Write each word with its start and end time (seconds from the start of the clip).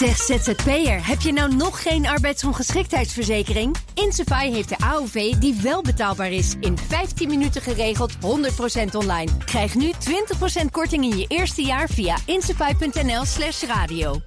Zeg 0.00 0.16
ZZP'er, 0.16 1.06
heb 1.06 1.20
je 1.20 1.32
nou 1.32 1.54
nog 1.54 1.82
geen 1.82 2.06
arbeidsongeschiktheidsverzekering? 2.06 3.76
Insafai 3.94 4.52
heeft 4.52 4.68
de 4.68 4.78
AOV 4.78 5.32
die 5.34 5.58
wel 5.62 5.82
betaalbaar 5.82 6.30
is. 6.32 6.54
In 6.60 6.78
15 6.78 7.28
minuten 7.28 7.62
geregeld, 7.62 8.12
100% 8.14 8.18
online. 8.92 9.30
Krijg 9.44 9.74
nu 9.74 9.92
20% 10.62 10.64
korting 10.70 11.04
in 11.04 11.18
je 11.18 11.24
eerste 11.28 11.62
jaar 11.62 11.88
via 11.88 12.16
insafai.nl 12.24 13.24
slash 13.24 13.62
radio. 13.62 14.20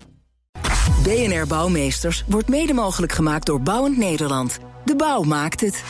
BNR 1.04 1.47
Bouwmeesters 1.47 2.24
wordt 2.28 2.49
mede 2.49 2.74
mogelijk 2.74 3.12
gemaakt 3.12 3.46
door 3.46 3.62
Bouwend 3.62 3.97
Nederland. 3.97 4.60
De 4.85 4.96
bouw 4.96 5.21
maakt 5.21 5.62
het. 5.62 5.83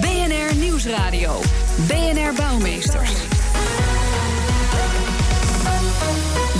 BNR 0.00 0.56
Nieuwsradio. 0.56 1.40
BNR 1.86 2.32
Bouwmeesters. 2.36 3.33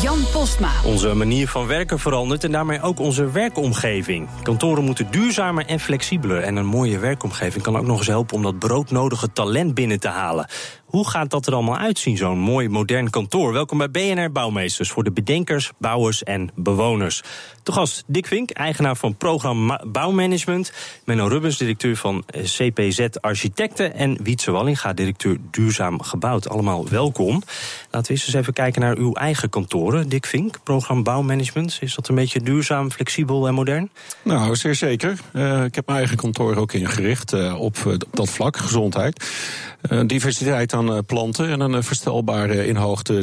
Jan 0.05 0.25
Postma. 0.33 0.73
Onze 0.85 1.15
manier 1.15 1.49
van 1.49 1.67
werken 1.67 1.99
verandert 1.99 2.45
en 2.45 2.53
daarmee 2.53 2.81
ook 2.83 2.99
onze 2.99 3.31
werkomgeving. 3.31 4.29
Kantoren 4.43 4.85
moeten 4.85 5.11
duurzamer 5.11 5.67
en 5.67 5.81
flexibeler. 5.81 6.43
En 6.43 6.57
een 6.57 6.67
mooie 6.67 6.99
werkomgeving 6.99 7.63
kan 7.63 7.77
ook 7.77 7.87
nog 7.87 7.99
eens 7.99 8.07
helpen 8.07 8.37
om 8.37 8.43
dat 8.43 8.59
broodnodige 8.59 9.33
talent 9.33 9.75
binnen 9.75 10.01
te 10.01 10.09
halen. 10.09 10.47
Hoe 10.95 11.09
gaat 11.09 11.31
dat 11.31 11.47
er 11.47 11.55
allemaal 11.55 11.77
uitzien, 11.77 12.17
zo'n 12.17 12.39
mooi 12.39 12.69
modern 12.69 13.11
kantoor? 13.11 13.53
Welkom 13.53 13.79
bij 13.79 13.91
BNR 13.91 14.33
Bouwmeesters 14.33 14.91
voor 14.91 15.05
de 15.05 15.13
bedenkers, 15.13 15.73
bouwers 15.79 16.23
en 16.23 16.51
bewoners. 16.55 17.23
Te 17.63 17.73
gast 17.73 18.05
Dick 18.07 18.27
Vink, 18.27 18.51
eigenaar 18.51 18.97
van 18.97 19.17
Programma 19.17 19.83
Bouwmanagement. 19.87 20.73
Menno 21.05 21.27
Rubbens, 21.27 21.57
directeur 21.59 21.97
van 21.97 22.23
eh, 22.27 22.43
CPZ 22.43 23.07
Architecten. 23.21 23.95
En 23.95 24.23
Wietse 24.23 24.51
Wallinga, 24.51 24.93
directeur 24.93 25.37
Duurzaam 25.51 26.03
Gebouwd. 26.03 26.49
Allemaal 26.49 26.89
welkom. 26.89 27.43
Laten 27.91 28.15
we 28.15 28.21
eens 28.21 28.35
even 28.35 28.53
kijken 28.53 28.81
naar 28.81 28.97
uw 28.97 29.13
eigen 29.13 29.49
kantoren. 29.95 30.09
Dick 30.09 30.27
Vink, 30.27 30.57
Programma 30.63 31.03
Bouwmanagement. 31.03 31.79
Is 31.81 31.95
dat 31.95 32.09
een 32.09 32.15
beetje 32.15 32.41
duurzaam, 32.41 32.91
flexibel 32.91 33.47
en 33.47 33.55
modern? 33.55 33.91
Nou, 34.23 34.57
zeer 34.57 34.75
zeker. 34.75 35.19
Uh, 35.33 35.65
ik 35.65 35.75
heb 35.75 35.87
mijn 35.87 35.99
eigen 35.99 36.17
kantoor 36.17 36.57
ook 36.57 36.73
ingericht 36.73 37.33
uh, 37.33 37.61
op 37.61 37.77
uh, 37.87 37.95
dat 38.11 38.31
vlak, 38.31 38.57
gezondheid. 38.57 39.25
diversiteit 40.07 40.73
aan 40.73 41.05
planten 41.05 41.49
en 41.49 41.61
een 41.61 41.83
verstelbare 41.83 42.67
in 42.67 42.77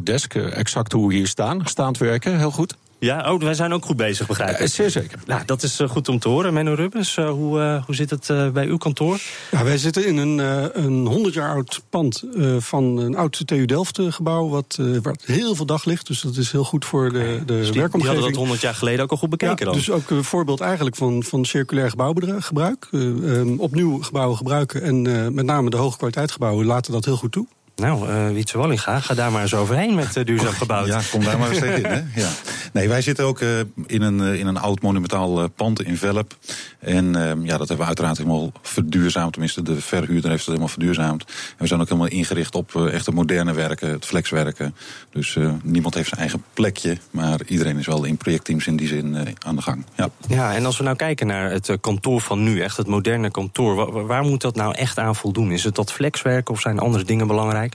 desk. 0.03 0.35
exact 0.35 0.91
hoe 0.91 1.07
we 1.07 1.13
hier 1.13 1.27
staan. 1.27 1.61
Staand 1.65 1.97
werken, 1.97 2.37
heel 2.37 2.51
goed. 2.51 2.75
Ja, 3.03 3.33
oh, 3.33 3.41
wij 3.41 3.53
zijn 3.53 3.73
ook 3.73 3.85
goed 3.85 3.95
bezig, 3.95 4.27
begrijp 4.27 4.49
ik. 4.49 4.59
Ja, 4.59 4.67
zeer 4.67 4.89
zeker. 4.89 5.19
Nou, 5.25 5.41
dat 5.45 5.63
is 5.63 5.79
uh, 5.79 5.89
goed 5.89 6.09
om 6.09 6.19
te 6.19 6.29
horen. 6.29 6.53
Menno 6.53 6.73
Rubbens, 6.73 7.17
uh, 7.17 7.29
hoe, 7.29 7.83
hoe 7.85 7.95
zit 7.95 8.09
het 8.09 8.53
bij 8.53 8.65
uw 8.65 8.77
kantoor? 8.77 9.19
Ja, 9.51 9.63
wij 9.63 9.77
zitten 9.77 10.05
in 10.05 10.17
een, 10.17 10.37
een 10.83 11.05
100 11.05 11.33
jaar 11.33 11.49
oud 11.49 11.81
pand 11.89 12.23
van 12.57 12.97
een 12.97 13.15
oud 13.15 13.47
TU 13.47 13.65
Delft 13.65 13.99
gebouw... 14.01 14.49
Wat, 14.49 14.79
waar 15.01 15.15
heel 15.25 15.55
veel 15.55 15.65
daglicht, 15.65 16.07
dus 16.07 16.21
dat 16.21 16.37
is 16.37 16.51
heel 16.51 16.63
goed 16.63 16.85
voor 16.85 17.11
de, 17.11 17.19
de 17.19 17.45
dus 17.45 17.71
die, 17.71 17.79
werkomgeving. 17.79 18.01
Die 18.01 18.07
hadden 18.07 18.29
dat 18.29 18.35
100 18.35 18.61
jaar 18.61 18.75
geleden 18.75 19.03
ook 19.03 19.11
al 19.11 19.17
goed 19.17 19.29
bekeken 19.29 19.57
ja, 19.57 19.65
dan? 19.65 19.73
Dus 19.73 19.89
ook 19.89 20.09
een 20.09 20.23
voorbeeld 20.23 20.61
eigenlijk 20.61 20.95
van, 20.95 21.23
van 21.23 21.45
circulair 21.45 21.89
gebouwgebruik. 21.89 22.87
Um, 22.91 23.59
opnieuw 23.59 24.01
gebouwen 24.01 24.37
gebruiken 24.37 24.81
en 24.81 25.01
met 25.33 25.45
name 25.45 25.69
de 25.69 25.77
hoge 25.77 25.97
kwaliteit 25.97 26.31
gebouwen 26.31 26.65
laten 26.65 26.91
dat 26.91 27.05
heel 27.05 27.17
goed 27.17 27.31
toe. 27.31 27.47
Nou, 27.81 28.09
uh, 28.09 28.29
Wietse 28.29 28.57
Wallinga, 28.57 28.99
ga 28.99 29.13
daar 29.13 29.31
maar 29.31 29.41
eens 29.41 29.53
overheen 29.53 29.95
met 29.95 30.15
uh, 30.15 30.23
duurzaam 30.25 30.53
gebouwd. 30.53 30.87
Ja, 30.87 31.01
kom 31.11 31.23
daar 31.23 31.39
maar 31.39 31.49
eens 31.49 31.59
tegen 31.59 31.83
in. 31.83 31.91
Hè? 31.91 32.21
Ja. 32.21 32.29
Nee, 32.73 32.89
wij 32.89 33.01
zitten 33.01 33.25
ook 33.25 33.39
uh, 33.39 33.59
in, 33.85 34.01
een, 34.01 34.19
in 34.19 34.47
een 34.47 34.57
oud 34.57 34.81
monumentaal 34.81 35.49
pand 35.49 35.81
in 35.81 35.97
Velp. 35.97 36.37
En 36.79 37.13
ja, 37.43 37.57
dat 37.57 37.67
hebben 37.67 37.77
we 37.77 37.85
uiteraard 37.85 38.17
helemaal 38.17 38.51
verduurzaamd. 38.61 39.31
Tenminste, 39.31 39.61
de 39.61 39.81
verhuurder 39.81 40.29
heeft 40.29 40.45
het 40.45 40.47
helemaal 40.47 40.67
verduurzaamd. 40.67 41.23
En 41.23 41.55
we 41.57 41.67
zijn 41.67 41.81
ook 41.81 41.89
helemaal 41.89 42.09
ingericht 42.09 42.55
op 42.55 42.75
echte 42.75 43.11
moderne 43.11 43.53
werken, 43.53 43.89
het 43.89 44.05
flexwerken. 44.05 44.75
Dus 45.11 45.37
niemand 45.63 45.93
heeft 45.93 46.07
zijn 46.07 46.19
eigen 46.19 46.43
plekje. 46.53 46.97
Maar 47.11 47.39
iedereen 47.45 47.77
is 47.77 47.85
wel 47.85 48.03
in 48.03 48.17
projectteams 48.17 48.67
in 48.67 48.75
die 48.75 48.87
zin 48.87 49.35
aan 49.45 49.55
de 49.55 49.61
gang. 49.61 49.85
Ja. 49.95 50.09
ja, 50.27 50.55
en 50.55 50.65
als 50.65 50.77
we 50.77 50.83
nou 50.83 50.95
kijken 50.95 51.27
naar 51.27 51.51
het 51.51 51.77
kantoor 51.81 52.21
van 52.21 52.43
nu, 52.43 52.61
echt 52.61 52.77
het 52.77 52.87
moderne 52.87 53.31
kantoor. 53.31 53.75
Waar, 53.75 54.05
waar 54.05 54.23
moet 54.23 54.41
dat 54.41 54.55
nou 54.55 54.75
echt 54.75 54.99
aan 54.99 55.15
voldoen? 55.15 55.51
Is 55.51 55.63
het 55.63 55.75
dat 55.75 55.91
flexwerken 55.91 56.53
of 56.53 56.61
zijn 56.61 56.79
andere 56.79 57.03
dingen 57.03 57.27
belangrijk? 57.27 57.70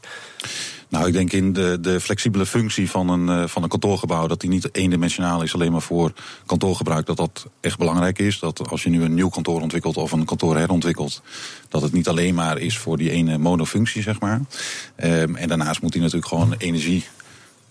Nou, 0.89 1.07
ik 1.07 1.13
denk 1.13 1.33
in 1.33 1.53
de, 1.53 1.79
de 1.81 2.01
flexibele 2.01 2.47
functie 2.47 2.91
van 2.91 3.09
een, 3.09 3.41
uh, 3.41 3.47
van 3.47 3.63
een 3.63 3.69
kantoorgebouw, 3.69 4.27
dat 4.27 4.41
die 4.41 4.51
niet 4.51 4.75
eendimensionaal 4.75 5.43
is 5.43 5.55
alleen 5.55 5.73
maar 5.73 5.83
voor 5.83 6.13
kantoorgebruik, 6.47 7.07
dat 7.07 7.17
dat 7.17 7.47
echt 7.61 7.79
belangrijk 7.79 8.19
is. 8.19 8.39
Dat 8.39 8.71
als 8.71 8.83
je 8.83 8.91
nu 8.91 9.03
een 9.03 9.15
nieuw 9.15 9.29
kantoor 9.29 9.61
ontwikkelt 9.61 9.97
of 9.97 10.13
een 10.13 10.25
kantoor 10.25 10.57
herontwikkelt, 10.57 11.23
dat 11.69 11.83
het 11.83 11.93
niet 11.93 12.09
alleen 12.09 12.35
maar 12.35 12.59
is 12.59 12.79
voor 12.79 12.97
die 12.97 13.11
ene 13.11 13.39
monofunctie, 13.39 14.03
zeg 14.03 14.21
maar. 14.21 14.41
Um, 15.05 15.37
en 15.37 15.49
daarnaast 15.49 15.83
moet 15.83 15.93
die 15.93 16.01
natuurlijk 16.01 16.29
gewoon 16.29 16.55
energie 16.59 17.05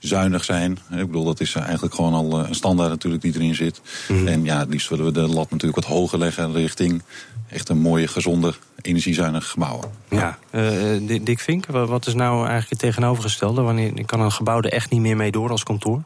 zuinig 0.08 0.44
zijn. 0.44 0.72
Ik 0.72 1.06
bedoel, 1.06 1.24
dat 1.24 1.40
is 1.40 1.56
eigenlijk 1.56 1.96
gewoon 1.96 2.14
al 2.14 2.40
een 2.40 2.56
standaard 2.56 2.90
natuurlijk 2.90 3.24
die 3.24 3.34
erin 3.36 3.56
zit. 3.56 3.82
Mm 4.08 4.18
-hmm. 4.18 4.28
En 4.28 4.44
ja, 4.44 4.60
het 4.60 4.70
liefst 4.70 4.90
willen 4.90 5.06
we 5.06 5.12
de 5.12 5.28
lat 5.28 5.52
natuurlijk 5.52 5.76
wat 5.76 5.98
hoger 5.98 6.20
leggen 6.20 6.54
richting 6.54 7.04
echt 7.50 7.70
een 7.70 7.78
mooie, 7.78 8.08
gezonde, 8.08 8.54
energiezuinige 8.82 9.50
gebouwen. 9.50 9.90
Ja, 10.10 10.38
uh, 10.52 11.22
Dick 11.24 11.40
Vink, 11.40 11.66
wat 11.66 12.08
is 12.08 12.14
nou 12.14 12.38
eigenlijk 12.38 12.70
het 12.70 12.80
tegenovergestelde? 12.80 13.62
Wanneer 13.62 14.06
kan 14.06 14.20
een 14.20 14.32
gebouw 14.32 14.58
er 14.58 14.72
echt 14.72 14.90
niet 14.90 15.02
meer 15.02 15.16
mee 15.16 15.32
door 15.32 15.50
als 15.50 15.64
kantoor? 15.64 16.04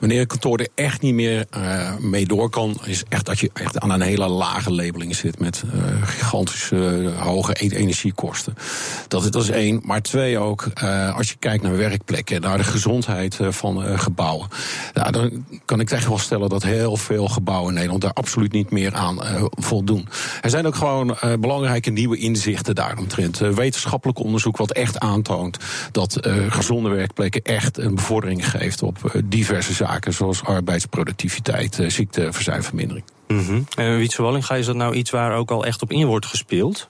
Wanneer 0.00 0.20
een 0.20 0.26
kantoor 0.26 0.58
er 0.58 0.68
echt 0.74 1.02
niet 1.02 1.14
meer 1.14 1.46
uh, 1.56 1.96
mee 1.96 2.26
door 2.26 2.50
kan, 2.50 2.78
is 2.84 3.02
echt 3.08 3.26
dat 3.26 3.38
je 3.38 3.50
echt 3.54 3.78
aan 3.78 3.90
een 3.90 4.00
hele 4.00 4.28
lage 4.28 4.72
labeling 4.72 5.16
zit 5.16 5.38
met 5.38 5.62
uh, 5.74 6.02
gigantische 6.02 6.76
uh, 6.76 7.20
hoge 7.20 7.54
energiekosten. 7.54 8.54
Dat, 9.08 9.32
dat 9.32 9.42
is 9.42 9.50
één. 9.50 9.80
Maar 9.84 10.02
twee 10.02 10.38
ook, 10.38 10.70
als 11.16 11.28
je 11.28 11.36
kijkt 11.38 11.62
naar 11.62 11.76
werkplekken, 11.76 12.40
naar 12.40 12.58
de 12.58 12.64
gezondheid 12.64 13.38
van 13.40 13.98
gebouwen. 13.98 14.48
Dan 14.92 15.44
kan 15.64 15.80
ik 15.80 15.90
echt 15.90 16.08
wel 16.08 16.18
stellen 16.18 16.48
dat 16.48 16.62
heel 16.62 16.96
veel 16.96 17.28
gebouwen 17.28 17.68
in 17.68 17.74
Nederland 17.74 18.02
daar 18.02 18.12
absoluut 18.12 18.52
niet 18.52 18.70
meer 18.70 18.94
aan 18.94 19.18
voldoen. 19.50 20.08
Er 20.42 20.50
zijn 20.50 20.66
ook 20.66 20.74
gewoon 20.74 21.16
belangrijke 21.40 21.90
nieuwe 21.90 22.16
inzichten 22.16 22.74
daaromtrent. 22.74 23.38
wetenschappelijk 23.38 24.18
onderzoek 24.18 24.56
wat 24.56 24.72
echt 24.72 24.98
aantoont 24.98 25.58
dat 25.90 26.18
gezonde 26.48 26.88
werkplekken 26.88 27.42
echt 27.42 27.78
een 27.78 27.94
bevordering 27.94 28.50
geeft 28.50 28.82
op 28.82 29.22
diverse 29.46 29.72
zaken 29.72 30.12
zoals 30.12 30.44
arbeidsproductiviteit, 30.44 31.78
uh, 31.78 31.88
ziekteverzuimvermindering. 31.88 33.04
Mm 33.28 33.46
-hmm. 33.46 33.66
En 33.76 33.96
Wietse 33.96 34.22
Wallinga, 34.22 34.54
is 34.54 34.66
dat 34.66 34.76
nou 34.76 34.94
iets 34.94 35.10
waar 35.10 35.36
ook 35.36 35.50
al 35.50 35.64
echt 35.64 35.82
op 35.82 35.92
in 35.92 36.06
wordt 36.06 36.26
gespeeld? 36.26 36.88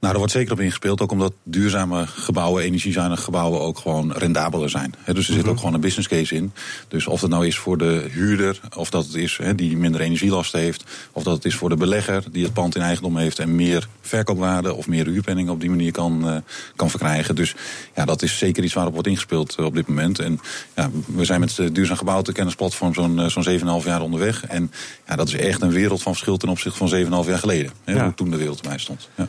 Nou, 0.00 0.12
er 0.12 0.18
wordt 0.18 0.32
zeker 0.32 0.52
op 0.52 0.60
ingespeeld, 0.60 1.00
ook 1.00 1.12
omdat 1.12 1.32
duurzame 1.42 2.06
gebouwen, 2.06 2.62
energiezuinige 2.62 3.22
gebouwen 3.22 3.60
ook 3.60 3.78
gewoon 3.78 4.12
rendabeler 4.12 4.70
zijn. 4.70 4.94
He, 4.98 5.14
dus 5.14 5.28
er 5.28 5.34
zit 5.34 5.48
ook 5.48 5.58
gewoon 5.58 5.74
een 5.74 5.80
business 5.80 6.08
case 6.08 6.34
in. 6.34 6.52
Dus 6.88 7.06
of 7.06 7.20
dat 7.20 7.30
nou 7.30 7.46
is 7.46 7.58
voor 7.58 7.78
de 7.78 8.06
huurder, 8.10 8.60
of 8.76 8.90
dat 8.90 9.04
het 9.04 9.14
is 9.14 9.36
he, 9.36 9.54
die 9.54 9.76
minder 9.76 10.00
energielasten 10.00 10.60
heeft, 10.60 10.84
of 11.12 11.22
dat 11.22 11.34
het 11.34 11.44
is 11.44 11.54
voor 11.54 11.68
de 11.68 11.76
belegger 11.76 12.24
die 12.32 12.44
het 12.44 12.52
pand 12.52 12.76
in 12.76 12.82
eigendom 12.82 13.16
heeft 13.16 13.38
en 13.38 13.54
meer 13.54 13.88
verkoopwaarde 14.00 14.74
of 14.74 14.88
meer 14.88 15.06
huurpenning 15.06 15.48
op 15.48 15.60
die 15.60 15.70
manier 15.70 15.92
kan, 15.92 16.28
uh, 16.28 16.36
kan 16.76 16.90
verkrijgen. 16.90 17.34
Dus 17.34 17.54
ja, 17.94 18.04
dat 18.04 18.22
is 18.22 18.38
zeker 18.38 18.64
iets 18.64 18.74
waarop 18.74 18.92
wordt 18.92 19.08
ingespeeld 19.08 19.56
uh, 19.60 19.66
op 19.66 19.74
dit 19.74 19.88
moment. 19.88 20.18
En 20.18 20.40
ja, 20.74 20.90
we 21.06 21.24
zijn 21.24 21.40
met 21.40 21.56
de 21.56 21.72
Duurzaam 21.72 21.96
Gebouwd, 21.96 22.26
de 22.26 22.32
kennisplatform, 22.32 22.94
zo'n 22.94 23.18
uh, 23.18 23.26
zo'n 23.26 23.80
7,5 23.82 23.86
jaar 23.86 24.02
onderweg. 24.02 24.46
En 24.46 24.72
ja, 25.06 25.16
dat 25.16 25.28
is 25.28 25.34
echt 25.34 25.62
een 25.62 25.70
wereld 25.70 26.02
van 26.02 26.12
verschil 26.12 26.36
ten 26.36 26.48
opzichte 26.48 26.78
van 26.78 27.24
7,5 27.24 27.28
jaar 27.28 27.38
geleden. 27.38 27.72
He, 27.84 27.92
ja. 27.92 28.04
Hoe 28.04 28.14
toen 28.14 28.30
de 28.30 28.36
wereld 28.36 28.60
erbij 28.60 28.78
stond. 28.78 29.08
Ja. 29.14 29.28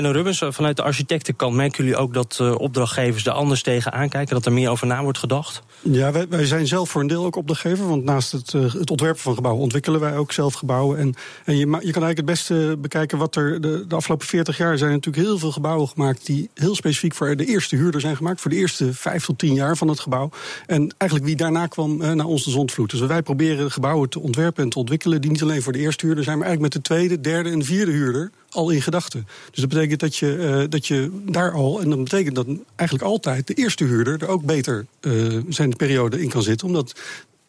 Menno 0.00 0.14
Rubbens, 0.14 0.42
vanuit 0.48 0.76
de 0.76 0.82
architectenkant 0.82 1.54
merken 1.54 1.84
jullie 1.84 1.98
ook 1.98 2.14
dat 2.14 2.38
uh, 2.42 2.54
opdrachtgevers 2.58 3.26
er 3.26 3.32
anders 3.32 3.62
tegen 3.62 3.92
aankijken, 3.92 4.34
dat 4.34 4.46
er 4.46 4.52
meer 4.52 4.70
over 4.70 4.86
na 4.86 5.02
wordt 5.02 5.18
gedacht? 5.18 5.62
Ja, 5.82 6.12
wij, 6.12 6.28
wij 6.28 6.46
zijn 6.46 6.66
zelf 6.66 6.90
voor 6.90 7.00
een 7.00 7.06
deel 7.06 7.24
ook 7.24 7.36
opdrachtgever, 7.36 7.88
want 7.88 8.04
naast 8.04 8.32
het, 8.32 8.52
uh, 8.52 8.72
het 8.72 8.90
ontwerpen 8.90 9.20
van 9.20 9.34
gebouwen 9.34 9.62
ontwikkelen 9.62 10.00
wij 10.00 10.16
ook 10.16 10.32
zelf 10.32 10.54
gebouwen. 10.54 10.98
En, 10.98 11.14
en 11.44 11.56
je, 11.56 11.58
je 11.58 11.66
kan 11.66 11.78
eigenlijk 11.78 12.16
het 12.16 12.24
beste 12.24 12.76
bekijken 12.78 13.18
wat 13.18 13.36
er 13.36 13.60
de, 13.60 13.84
de 13.88 13.94
afgelopen 13.94 14.26
40 14.26 14.56
jaar 14.56 14.78
zijn 14.78 14.90
natuurlijk 14.90 15.26
heel 15.26 15.38
veel 15.38 15.52
gebouwen 15.52 15.88
gemaakt 15.88 16.26
die 16.26 16.50
heel 16.54 16.74
specifiek 16.74 17.14
voor 17.14 17.36
de 17.36 17.46
eerste 17.46 17.76
huurder 17.76 18.00
zijn 18.00 18.16
gemaakt, 18.16 18.40
voor 18.40 18.50
de 18.50 18.56
eerste 18.56 18.94
5 18.94 19.24
tot 19.24 19.38
10 19.38 19.54
jaar 19.54 19.76
van 19.76 19.88
het 19.88 20.00
gebouw. 20.00 20.30
En 20.66 20.94
eigenlijk 20.96 21.30
wie 21.30 21.38
daarna 21.38 21.66
kwam 21.66 21.96
naar 21.96 22.26
ons 22.26 22.44
de 22.44 22.50
zondvloed. 22.50 22.90
Dus 22.90 23.00
wij 23.00 23.22
proberen 23.22 23.70
gebouwen 23.70 24.08
te 24.08 24.20
ontwerpen 24.20 24.64
en 24.64 24.70
te 24.70 24.78
ontwikkelen 24.78 25.20
die 25.20 25.30
niet 25.30 25.42
alleen 25.42 25.62
voor 25.62 25.72
de 25.72 25.78
eerste 25.78 26.06
huurder 26.06 26.24
zijn, 26.24 26.38
maar 26.38 26.46
eigenlijk 26.46 26.74
met 26.74 26.84
de 26.84 26.94
tweede, 26.94 27.20
derde 27.20 27.50
en 27.50 27.64
vierde 27.64 27.92
huurder 27.92 28.30
al 28.50 28.70
in 28.70 28.82
gedachten. 28.82 29.26
Dus 29.50 29.60
dat 29.60 29.68
betekent 29.68 30.00
dat 30.00 30.16
je, 30.16 30.36
uh, 30.36 30.64
dat 30.68 30.86
je 30.86 31.22
daar 31.24 31.52
al, 31.52 31.80
en 31.80 31.90
dat 31.90 32.04
betekent 32.04 32.34
dat 32.34 32.46
eigenlijk 32.76 33.10
altijd 33.10 33.46
de 33.46 33.54
eerste 33.54 33.84
huurder 33.84 34.22
er 34.22 34.28
ook 34.28 34.44
beter 34.44 34.86
uh, 35.00 35.38
zijn 35.48 35.76
periode 35.76 36.22
in 36.22 36.28
kan 36.28 36.42
zitten, 36.42 36.66
omdat 36.66 36.94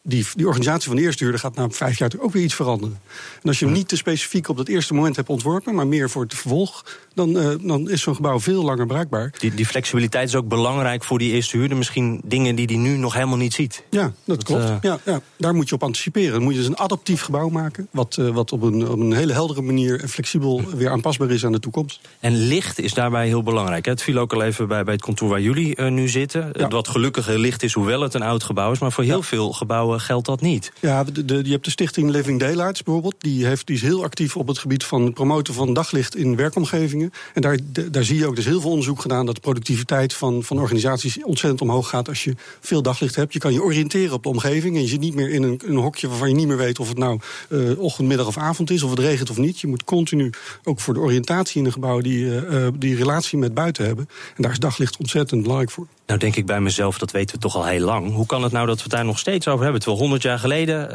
die, 0.02 0.26
die 0.34 0.46
organisatie 0.46 0.88
van 0.88 0.96
de 0.96 1.02
eerste 1.02 1.22
huurder 1.22 1.40
gaat 1.40 1.54
na 1.54 1.70
vijf 1.70 1.98
jaar 1.98 2.10
ook 2.18 2.32
weer 2.32 2.42
iets 2.42 2.54
veranderen. 2.54 3.00
En 3.42 3.48
als 3.48 3.58
je 3.58 3.64
hem 3.64 3.74
niet 3.74 3.88
te 3.88 3.96
specifiek 3.96 4.48
op 4.48 4.56
dat 4.56 4.68
eerste 4.68 4.94
moment 4.94 5.16
hebt 5.16 5.28
ontworpen, 5.28 5.74
maar 5.74 5.86
meer 5.86 6.10
voor 6.10 6.22
het 6.22 6.34
vervolg, 6.34 6.84
dan, 7.14 7.36
uh, 7.36 7.48
dan 7.60 7.90
is 7.90 8.02
zo'n 8.02 8.14
gebouw 8.14 8.40
veel 8.40 8.64
langer 8.64 8.86
bruikbaar. 8.86 9.32
Die, 9.38 9.54
die, 9.54 9.66
flexibiliteit 9.66 10.28
is 10.28 10.34
ook 10.34 10.48
belangrijk 10.48 11.04
voor 11.04 11.18
die 11.18 11.32
eerste 11.32 11.56
huurder. 11.56 11.76
Misschien 11.76 12.20
dingen 12.24 12.54
die 12.54 12.66
hij 12.66 12.76
nu 12.76 12.96
nog 12.96 13.14
helemaal 13.14 13.36
niet 13.36 13.54
ziet. 13.54 13.84
Ja, 13.90 14.02
dat, 14.02 14.12
dat 14.24 14.42
klopt. 14.42 14.62
Uh... 14.62 14.76
Ja, 14.80 14.98
ja, 15.04 15.20
daar 15.36 15.54
moet 15.54 15.68
je 15.68 15.74
op 15.74 15.82
anticiperen. 15.82 16.32
Dan 16.32 16.42
moet 16.42 16.52
je 16.52 16.58
dus 16.58 16.68
een 16.68 16.78
adaptief 16.78 17.22
gebouw 17.22 17.48
maken, 17.48 17.88
wat, 17.90 18.16
uh, 18.20 18.28
wat 18.28 18.52
op, 18.52 18.62
een, 18.62 18.88
op 18.88 18.98
een 18.98 19.12
hele 19.12 19.32
heldere 19.32 19.62
manier 19.62 20.00
en 20.00 20.08
flexibel 20.08 20.62
weer 20.76 20.90
aanpasbaar 20.90 21.30
is 21.30 21.44
aan 21.44 21.52
de 21.52 21.60
toekomst. 21.60 22.00
En 22.20 22.36
licht 22.36 22.78
is 22.78 22.94
daarbij 22.94 23.26
heel 23.26 23.42
belangrijk. 23.42 23.84
Het 23.84 24.02
viel 24.02 24.18
ook 24.18 24.32
al 24.32 24.42
even 24.42 24.68
bij, 24.68 24.84
bij 24.84 24.94
het 24.94 25.02
kantoor 25.02 25.28
waar 25.28 25.40
jullie 25.40 25.80
nu 25.82 26.08
zitten. 26.08 26.50
Ja. 26.52 26.68
Wat 26.68 26.88
gelukkig 26.88 27.28
licht 27.28 27.62
is, 27.62 27.72
hoewel 27.72 28.00
het 28.00 28.14
een 28.14 28.22
oud 28.22 28.42
gebouw 28.42 28.72
is. 28.72 28.78
Maar 28.78 28.92
voor 28.92 29.04
heel 29.04 29.16
ja. 29.16 29.22
veel 29.22 29.52
gebouwen 29.52 29.70
gebouwen 29.72 30.00
geldt 30.00 30.26
dat 30.26 30.40
niet. 30.40 30.72
Ja, 30.80 31.04
de, 31.04 31.24
de, 31.24 31.44
je 31.44 31.50
hebt 31.50 31.64
de 31.64 31.70
stichting 31.70 32.10
Living 32.10 32.40
Daylights 32.40 32.82
bijvoorbeeld. 32.82 33.14
Die, 33.18 33.46
heeft, 33.46 33.66
die 33.66 33.76
is 33.76 33.82
heel 33.82 34.04
actief 34.04 34.36
op 34.36 34.46
het 34.48 34.58
gebied 34.58 34.84
van 34.84 35.04
het 35.04 35.14
promoten 35.14 35.54
van 35.54 35.74
daglicht 35.74 36.16
in 36.16 36.36
werkomgevingen. 36.36 37.01
En 37.34 37.42
daar, 37.42 37.58
daar 37.90 38.04
zie 38.04 38.16
je 38.16 38.26
ook, 38.26 38.32
er 38.32 38.38
is 38.38 38.44
heel 38.44 38.60
veel 38.60 38.70
onderzoek 38.70 39.00
gedaan... 39.00 39.26
dat 39.26 39.34
de 39.34 39.40
productiviteit 39.40 40.14
van, 40.14 40.42
van 40.42 40.58
organisaties 40.58 41.24
ontzettend 41.24 41.60
omhoog 41.60 41.88
gaat... 41.88 42.08
als 42.08 42.24
je 42.24 42.34
veel 42.60 42.82
daglicht 42.82 43.14
hebt. 43.14 43.32
Je 43.32 43.38
kan 43.38 43.52
je 43.52 43.62
oriënteren 43.62 44.14
op 44.14 44.22
de 44.22 44.28
omgeving. 44.28 44.76
En 44.76 44.82
je 44.82 44.88
zit 44.88 45.00
niet 45.00 45.14
meer 45.14 45.30
in 45.30 45.42
een, 45.42 45.60
een 45.66 45.76
hokje 45.76 46.08
waarvan 46.08 46.28
je 46.28 46.34
niet 46.34 46.46
meer 46.46 46.56
weet... 46.56 46.78
of 46.78 46.88
het 46.88 46.98
nou 46.98 47.20
uh, 47.48 47.78
ochtend, 47.78 48.08
middag 48.08 48.26
of 48.26 48.36
avond 48.36 48.70
is, 48.70 48.82
of 48.82 48.90
het 48.90 48.98
regent 48.98 49.30
of 49.30 49.38
niet. 49.38 49.60
Je 49.60 49.66
moet 49.66 49.84
continu, 49.84 50.30
ook 50.64 50.80
voor 50.80 50.94
de 50.94 51.00
oriëntatie 51.00 51.60
in 51.60 51.66
een 51.66 51.72
gebouw... 51.72 52.00
die, 52.00 52.24
uh, 52.24 52.66
die 52.78 52.96
relatie 52.96 53.38
met 53.38 53.54
buiten 53.54 53.84
hebben. 53.84 54.08
En 54.36 54.42
daar 54.42 54.52
is 54.52 54.58
daglicht 54.58 54.96
ontzettend 54.96 55.42
belangrijk 55.42 55.70
voor. 55.70 55.86
Nou 56.06 56.24
denk 56.24 56.36
ik 56.36 56.46
bij 56.46 56.60
mezelf, 56.60 56.98
dat 56.98 57.10
weten 57.10 57.34
we 57.34 57.40
toch 57.40 57.56
al 57.56 57.64
heel 57.64 57.84
lang. 57.84 58.12
Hoe 58.14 58.26
kan 58.26 58.42
het 58.42 58.52
nou 58.52 58.66
dat 58.66 58.76
we 58.76 58.82
het 58.82 58.92
daar 58.92 59.04
nog 59.04 59.18
steeds 59.18 59.48
over 59.48 59.62
hebben? 59.62 59.80
Terwijl 59.80 60.02
100 60.02 60.22
jaar 60.22 60.38
geleden, 60.38 60.88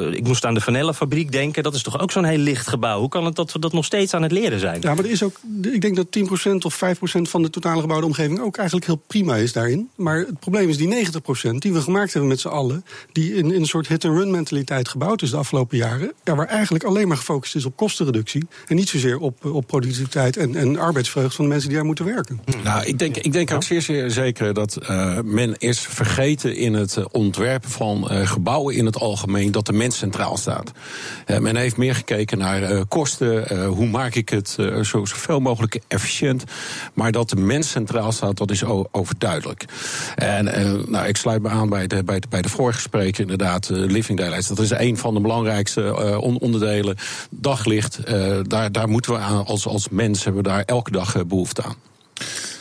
uh, 0.00 0.12
ik 0.12 0.26
moest 0.26 0.44
aan 0.44 0.54
de 0.54 0.60
Vanellenfabriek 0.60 1.32
denken... 1.32 1.62
dat 1.62 1.74
is 1.74 1.82
toch 1.82 2.00
ook 2.00 2.12
zo'n 2.12 2.24
heel 2.24 2.38
licht 2.38 2.66
gebouw? 2.66 2.98
Hoe 3.00 3.08
kan 3.08 3.24
het 3.24 3.36
dat 3.36 3.52
we 3.52 3.58
dat 3.58 3.72
nog 3.72 3.84
steeds 3.84 4.14
aan 4.14 4.22
het 4.22 4.32
leren 4.32 4.60
zijn? 4.60 4.80
Ja, 4.80 4.94
maar 4.94 5.04
er 5.04 5.10
is 5.10 5.22
ook, 5.22 5.33
ik 5.62 5.80
denk 5.80 5.96
dat 5.96 6.06
10% 6.50 6.54
of 6.58 6.80
5% 6.84 6.98
van 7.22 7.42
de 7.42 7.50
totale 7.50 7.80
gebouwde 7.80 8.06
omgeving... 8.06 8.40
ook 8.40 8.56
eigenlijk 8.56 8.86
heel 8.86 9.02
prima 9.06 9.36
is 9.36 9.52
daarin. 9.52 9.88
Maar 9.96 10.18
het 10.18 10.40
probleem 10.40 10.68
is 10.68 10.76
die 10.76 11.06
90% 11.06 11.50
die 11.58 11.72
we 11.72 11.80
gemaakt 11.80 12.12
hebben 12.12 12.30
met 12.30 12.40
z'n 12.40 12.48
allen... 12.48 12.84
die 13.12 13.34
in, 13.34 13.52
in 13.52 13.60
een 13.60 13.66
soort 13.66 13.88
hit-and-run 13.88 14.30
mentaliteit 14.30 14.88
gebouwd 14.88 15.22
is 15.22 15.30
de 15.30 15.36
afgelopen 15.36 15.76
jaren... 15.76 16.12
Ja, 16.24 16.34
waar 16.34 16.46
eigenlijk 16.46 16.84
alleen 16.84 17.08
maar 17.08 17.16
gefocust 17.16 17.54
is 17.54 17.64
op 17.64 17.76
kostenreductie... 17.76 18.46
en 18.66 18.76
niet 18.76 18.88
zozeer 18.88 19.18
op, 19.18 19.44
op 19.44 19.66
productiviteit 19.66 20.36
en, 20.36 20.54
en 20.54 20.78
arbeidsvreugde 20.78 21.34
van 21.34 21.44
de 21.44 21.50
mensen 21.50 21.68
die 21.68 21.76
daar 21.78 21.86
moeten 21.86 22.04
werken. 22.04 22.40
Nou, 22.64 22.84
ik 22.84 22.98
denk, 22.98 23.16
ik 23.16 23.32
denk 23.32 23.52
ook 23.52 23.62
zeer, 23.62 23.82
zeer 23.82 24.10
zeker 24.10 24.54
dat 24.54 24.78
uh, 24.82 25.18
men 25.20 25.58
is 25.58 25.80
vergeten 25.80 26.56
in 26.56 26.74
het 26.74 26.96
uh, 26.96 27.04
ontwerpen 27.10 27.70
van 27.70 28.08
uh, 28.10 28.26
gebouwen 28.26 28.74
in 28.74 28.86
het 28.86 28.98
algemeen 28.98 29.52
dat 29.52 29.66
de 29.66 29.72
mens 29.72 29.98
centraal 29.98 30.36
staat. 30.36 30.72
men 31.40 31.56
heeft 31.56 31.76
meer 31.76 31.94
gekeken 31.94 32.38
naar 32.38 32.86
kosten, 32.86 33.66
hoe 33.66 33.86
maak 33.86 34.14
ik 34.14 34.28
het 34.28 34.56
zo, 34.82 35.04
zoveel 35.24 35.40
mogelijk 35.40 35.80
efficiënt. 35.88 36.44
Maar 36.94 37.12
dat 37.12 37.30
de 37.30 37.36
mens 37.36 37.70
centraal 37.70 38.12
staat, 38.12 38.36
dat 38.36 38.50
is 38.50 38.64
overduidelijk. 38.90 39.64
En 40.14 40.44
nou, 40.88 41.06
ik 41.06 41.16
sluit 41.16 41.42
me 41.42 41.48
aan 41.48 41.68
bij 41.68 41.86
de, 41.86 42.04
bij 42.04 42.20
de, 42.20 42.26
bij 42.28 42.42
de 42.42 42.48
vorige 42.48 42.80
spreker, 42.80 43.20
inderdaad, 43.20 43.68
Living 43.68 44.18
Daylights. 44.18 44.48
Dat 44.48 44.58
is 44.58 44.70
een 44.70 44.96
van 44.96 45.14
de 45.14 45.20
belangrijkste 45.20 46.18
on 46.20 46.38
onderdelen. 46.38 46.96
Daglicht, 47.30 48.00
daar, 48.48 48.72
daar 48.72 48.88
moeten 48.88 49.12
we 49.12 49.18
aan, 49.18 49.46
als, 49.46 49.66
als 49.66 49.88
mens 49.88 50.24
hebben 50.24 50.42
we 50.42 50.48
daar 50.48 50.62
elke 50.62 50.90
dag 50.90 51.26
behoefte 51.26 51.62
aan. 51.62 51.76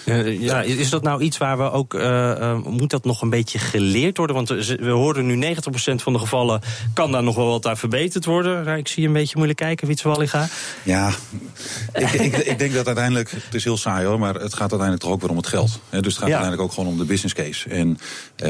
Uh, 0.06 0.42
ja, 0.42 0.62
is 0.62 0.90
dat 0.90 1.04
nou 1.04 1.22
iets 1.22 1.38
waar 1.38 1.58
we 1.58 1.72
ook. 1.72 1.94
Uh, 1.94 2.02
uh, 2.02 2.58
moet 2.66 2.90
dat 2.90 3.06
nog 3.06 3.22
een 3.22 3.30
beetje 3.30 3.60
geleerd 3.60 4.18
worden? 4.18 4.36
Want 4.36 4.50
we 4.50 4.90
horen 4.90 5.26
nu 5.26 5.56
90% 5.56 5.58
van 5.96 6.14
de 6.14 6.20
gevallen. 6.20 6.62
kan 6.94 7.12
daar 7.12 7.24
nog 7.24 7.36
wel 7.36 7.48
wat 7.48 7.68
aan 7.68 7.78
verbeterd 7.78 8.26
worden. 8.26 8.64
Nou, 8.64 8.78
ik 8.78 8.88
zie 8.88 9.08
een 9.08 9.14
beetje 9.14 9.36
moeilijk 9.36 9.60
kijken, 9.60 9.88
Wietse 9.88 10.08
Walliga. 10.08 10.48
Ja, 10.84 11.12
ik, 11.94 12.12
ik, 12.12 12.38
ik, 12.38 12.60
denk 12.60 12.74
dat 12.74 12.86
uiteindelijk. 12.86 13.32
Het 13.32 13.54
is 13.54 13.64
heel 13.64 13.78
saai 13.78 14.06
hoor, 14.06 14.20
maar 14.20 14.34
het 14.34 14.54
gaat 14.54 14.60
uiteindelijk 14.60 15.02
toch 15.02 15.12
ook 15.12 15.22
weer 15.22 15.30
om 15.30 15.38
het 15.38 15.48
geld. 15.48 15.80
Dus 15.90 15.90
het 15.90 16.04
gaat 16.04 16.16
ja. 16.16 16.20
uiteindelijk 16.20 16.62
ook 16.62 16.72
gewoon 16.74 16.90
om 16.90 16.98
de 16.98 17.06
business 17.06 17.34
case. 17.34 17.70
En 17.70 17.98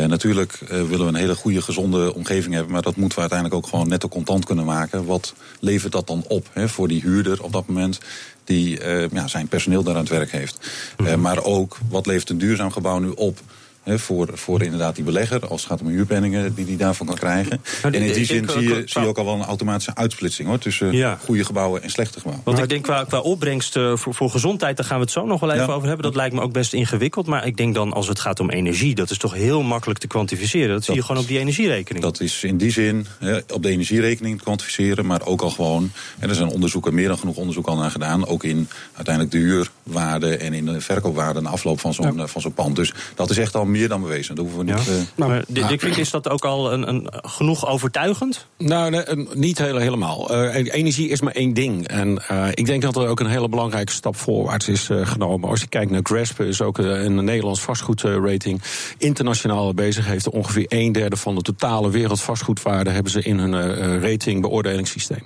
natuurlijk 0.08 0.60
willen 0.68 1.00
we 1.00 1.06
een 1.06 1.16
hele 1.16 1.36
goede, 1.36 1.62
gezonde 1.62 2.14
omgeving 2.14 2.54
hebben. 2.54 2.72
Maar 2.72 2.82
dat 2.82 2.96
moeten 2.96 3.16
we 3.16 3.22
uiteindelijk 3.22 3.64
ook 3.64 3.70
gewoon 3.70 3.88
netto 3.88 4.08
contant 4.08 4.46
kunnen 4.46 4.66
maken. 4.66 5.06
Wat 5.06 5.34
levert 5.60 5.92
dat 5.92 6.08
dan 6.08 6.24
op 6.28 6.48
he, 6.54 6.70
voor 6.70 6.88
die 6.88 7.02
huurder 7.02 7.44
op 7.44 7.52
dat 7.52 7.68
moment? 7.68 8.00
Die 8.44 8.80
uh, 8.80 9.10
ja, 9.10 9.28
zijn 9.28 9.48
personeel 9.48 9.84
daar 9.84 9.94
aan 9.94 10.00
het 10.00 10.10
werk 10.10 10.32
heeft. 10.32 10.70
Uh, 10.98 11.16
maar 11.16 11.44
ook, 11.44 11.78
wat 11.90 12.06
levert 12.06 12.30
een 12.30 12.38
duurzaam 12.38 12.72
gebouw 12.72 13.00
nu 13.00 13.10
op? 13.10 13.40
He, 13.84 14.00
voor, 14.00 14.30
voor 14.34 14.62
inderdaad 14.62 14.96
die 14.96 15.04
belegger, 15.04 15.48
als 15.48 15.62
het 15.62 15.70
gaat 15.70 15.82
om 15.82 15.88
huurpenningen 15.88 16.56
die 16.56 16.66
hij 16.66 16.78
daarvan 16.78 17.08
kan 17.08 17.16
krijgen. 17.16 17.62
En 17.82 17.94
in 17.94 18.14
die 18.14 18.26
zin 18.26 18.50
zie 18.50 18.62
je, 18.62 18.84
zie 18.86 19.02
je 19.02 19.08
ook 19.08 19.18
al 19.18 19.26
wel 19.26 19.34
een 19.34 19.44
automatische 19.44 19.96
uitsplitsing 19.96 20.48
hoor, 20.48 20.58
tussen 20.58 20.92
ja. 20.92 21.20
goede 21.26 21.46
gebouwen 21.46 21.84
en 21.84 21.90
slechte 21.90 22.18
gebouwen. 22.18 22.44
Want 22.46 22.60
ik 22.60 22.70
denk 22.70 22.84
qua, 22.84 23.04
qua 23.04 23.20
opbrengst 23.20 23.76
uh, 23.76 23.96
voor, 23.96 24.14
voor 24.14 24.30
gezondheid, 24.30 24.78
daar 24.78 24.86
gaan 24.86 24.98
we 24.98 25.04
het 25.04 25.12
zo 25.12 25.26
nog 25.26 25.40
wel 25.40 25.52
even 25.52 25.66
ja. 25.66 25.74
over 25.74 25.88
hebben. 25.88 26.06
Dat 26.06 26.16
lijkt 26.16 26.36
me 26.36 26.42
ook 26.42 26.52
best 26.52 26.74
ingewikkeld. 26.74 27.26
Maar 27.28 27.48
ik 27.48 27.58
denk 27.58 27.76
dan 27.76 27.94
als 27.94 28.08
het 28.08 28.20
gaat 28.20 28.40
om 28.40 28.50
energie, 28.50 28.96
dat 28.96 29.10
is 29.10 29.18
toch 29.18 29.34
heel 29.34 29.62
makkelijk 29.62 30.00
te 30.00 30.08
kwantificeren. 30.08 30.68
Dat, 30.68 30.76
dat 30.76 30.86
zie 30.86 30.96
je 30.96 31.02
gewoon 31.02 31.22
op 31.22 31.28
die 31.28 31.40
energierekening. 31.40 32.04
Dat 32.04 32.20
is 32.20 32.44
in 32.44 32.58
die 32.58 32.72
zin 32.72 33.06
he, 33.20 33.40
op 33.54 33.64
de 33.64 33.70
energierekening 33.70 34.38
te 34.38 34.44
kwantificeren, 34.44 35.06
maar 35.06 35.26
ook 35.26 35.42
al 35.42 35.50
gewoon. 35.50 35.92
En 36.20 36.30
er 36.30 36.36
zijn 36.36 36.50
onderzoeken, 36.50 36.94
meer 36.94 37.08
dan 37.08 37.18
genoeg 37.18 37.36
onderzoek 37.36 37.68
al 37.68 37.76
naar 37.76 37.92
gedaan. 37.92 38.28
Ook 38.28 38.44
in 38.44 38.68
uiteindelijk 38.94 39.34
de 39.36 39.40
huurwaarde 39.40 40.38
en 40.38 40.54
in 40.54 40.66
de 40.66 40.82
verkoopwaarde 40.82 41.42
na 41.42 41.50
afloop 41.50 41.80
van 41.80 41.94
zo'n 41.94 42.16
ja. 42.16 42.28
van 42.28 42.42
zo'n 42.42 42.54
pand. 42.54 42.76
Dus 42.76 42.94
dat 43.16 43.30
is 43.30 43.38
echt 43.38 43.56
al 43.56 43.66
meer 43.74 43.88
dan 43.88 44.02
bewezen. 44.02 44.36
Dat 44.36 44.46
hoeven 44.46 44.66
we 44.66 44.72
niet. 44.74 44.86
Ja. 44.86 44.92
Uh, 44.92 45.02
nou, 45.16 45.44
Dick 45.48 45.80
Vink, 45.80 45.96
is 45.96 46.10
dat 46.10 46.30
ook 46.30 46.46
al 46.46 46.74
een, 46.74 46.90
een, 46.90 47.08
genoeg 47.12 47.68
overtuigend? 47.68 48.48
Nou, 48.58 48.90
nee, 48.90 49.04
niet 49.34 49.58
heel, 49.58 49.78
helemaal. 49.78 50.34
Uh, 50.36 50.74
energie 50.74 51.10
is 51.10 51.22
maar 51.22 51.34
één 51.34 51.54
ding. 51.54 51.88
En 51.88 52.22
uh, 52.32 52.48
ik 52.54 52.66
denk 52.66 52.82
dat 52.82 52.96
er 52.96 53.08
ook 53.08 53.20
een 53.20 53.28
hele 53.28 53.50
belangrijke 53.50 53.92
stap 53.92 54.16
voorwaarts 54.16 54.68
is 54.68 54.90
genomen. 54.92 55.50
Als 55.50 55.62
je 55.62 55.68
kijkt 55.68 55.92
naar 55.92 56.00
GRESP, 56.04 56.40
is 56.40 56.62
ook 56.62 56.78
een 56.78 57.24
Nederlands 57.24 57.62
vastgoedrating. 57.62 58.62
Internationaal 58.98 59.74
bezig 59.74 60.06
heeft 60.06 60.30
ongeveer 60.30 60.66
een 60.68 60.92
derde 60.92 61.18
van 61.18 61.36
de 61.36 61.42
totale 61.42 61.90
wereldvastgoedwaarde 61.90 62.90
hebben 62.90 63.12
ze 63.12 63.22
in 63.22 63.38
hun 63.38 64.02
rating 64.02 64.42
beoordelingssysteem. 64.42 65.26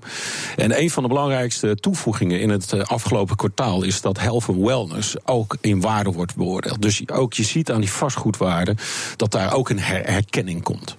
En 0.55 0.79
een 0.79 0.89
van 0.89 1.03
de 1.03 1.09
belangrijkste 1.09 1.75
toevoegingen 1.75 2.39
in 2.39 2.49
het 2.49 2.87
afgelopen 2.87 3.35
kwartaal 3.35 3.83
is 3.83 4.01
dat 4.01 4.19
health 4.19 4.49
and 4.49 4.65
wellness 4.65 5.15
ook 5.25 5.57
in 5.61 5.81
waarde 5.81 6.11
wordt 6.11 6.35
beoordeeld. 6.35 6.81
Dus 6.81 7.09
ook 7.09 7.33
je 7.33 7.43
ziet 7.43 7.71
aan 7.71 7.81
die 7.81 7.91
vastgoedwaarde 8.37 8.75
dat 9.15 9.31
daar 9.31 9.53
ook 9.53 9.69
een 9.69 9.79
her 9.79 10.05
herkenning 10.05 10.63
komt. 10.63 10.97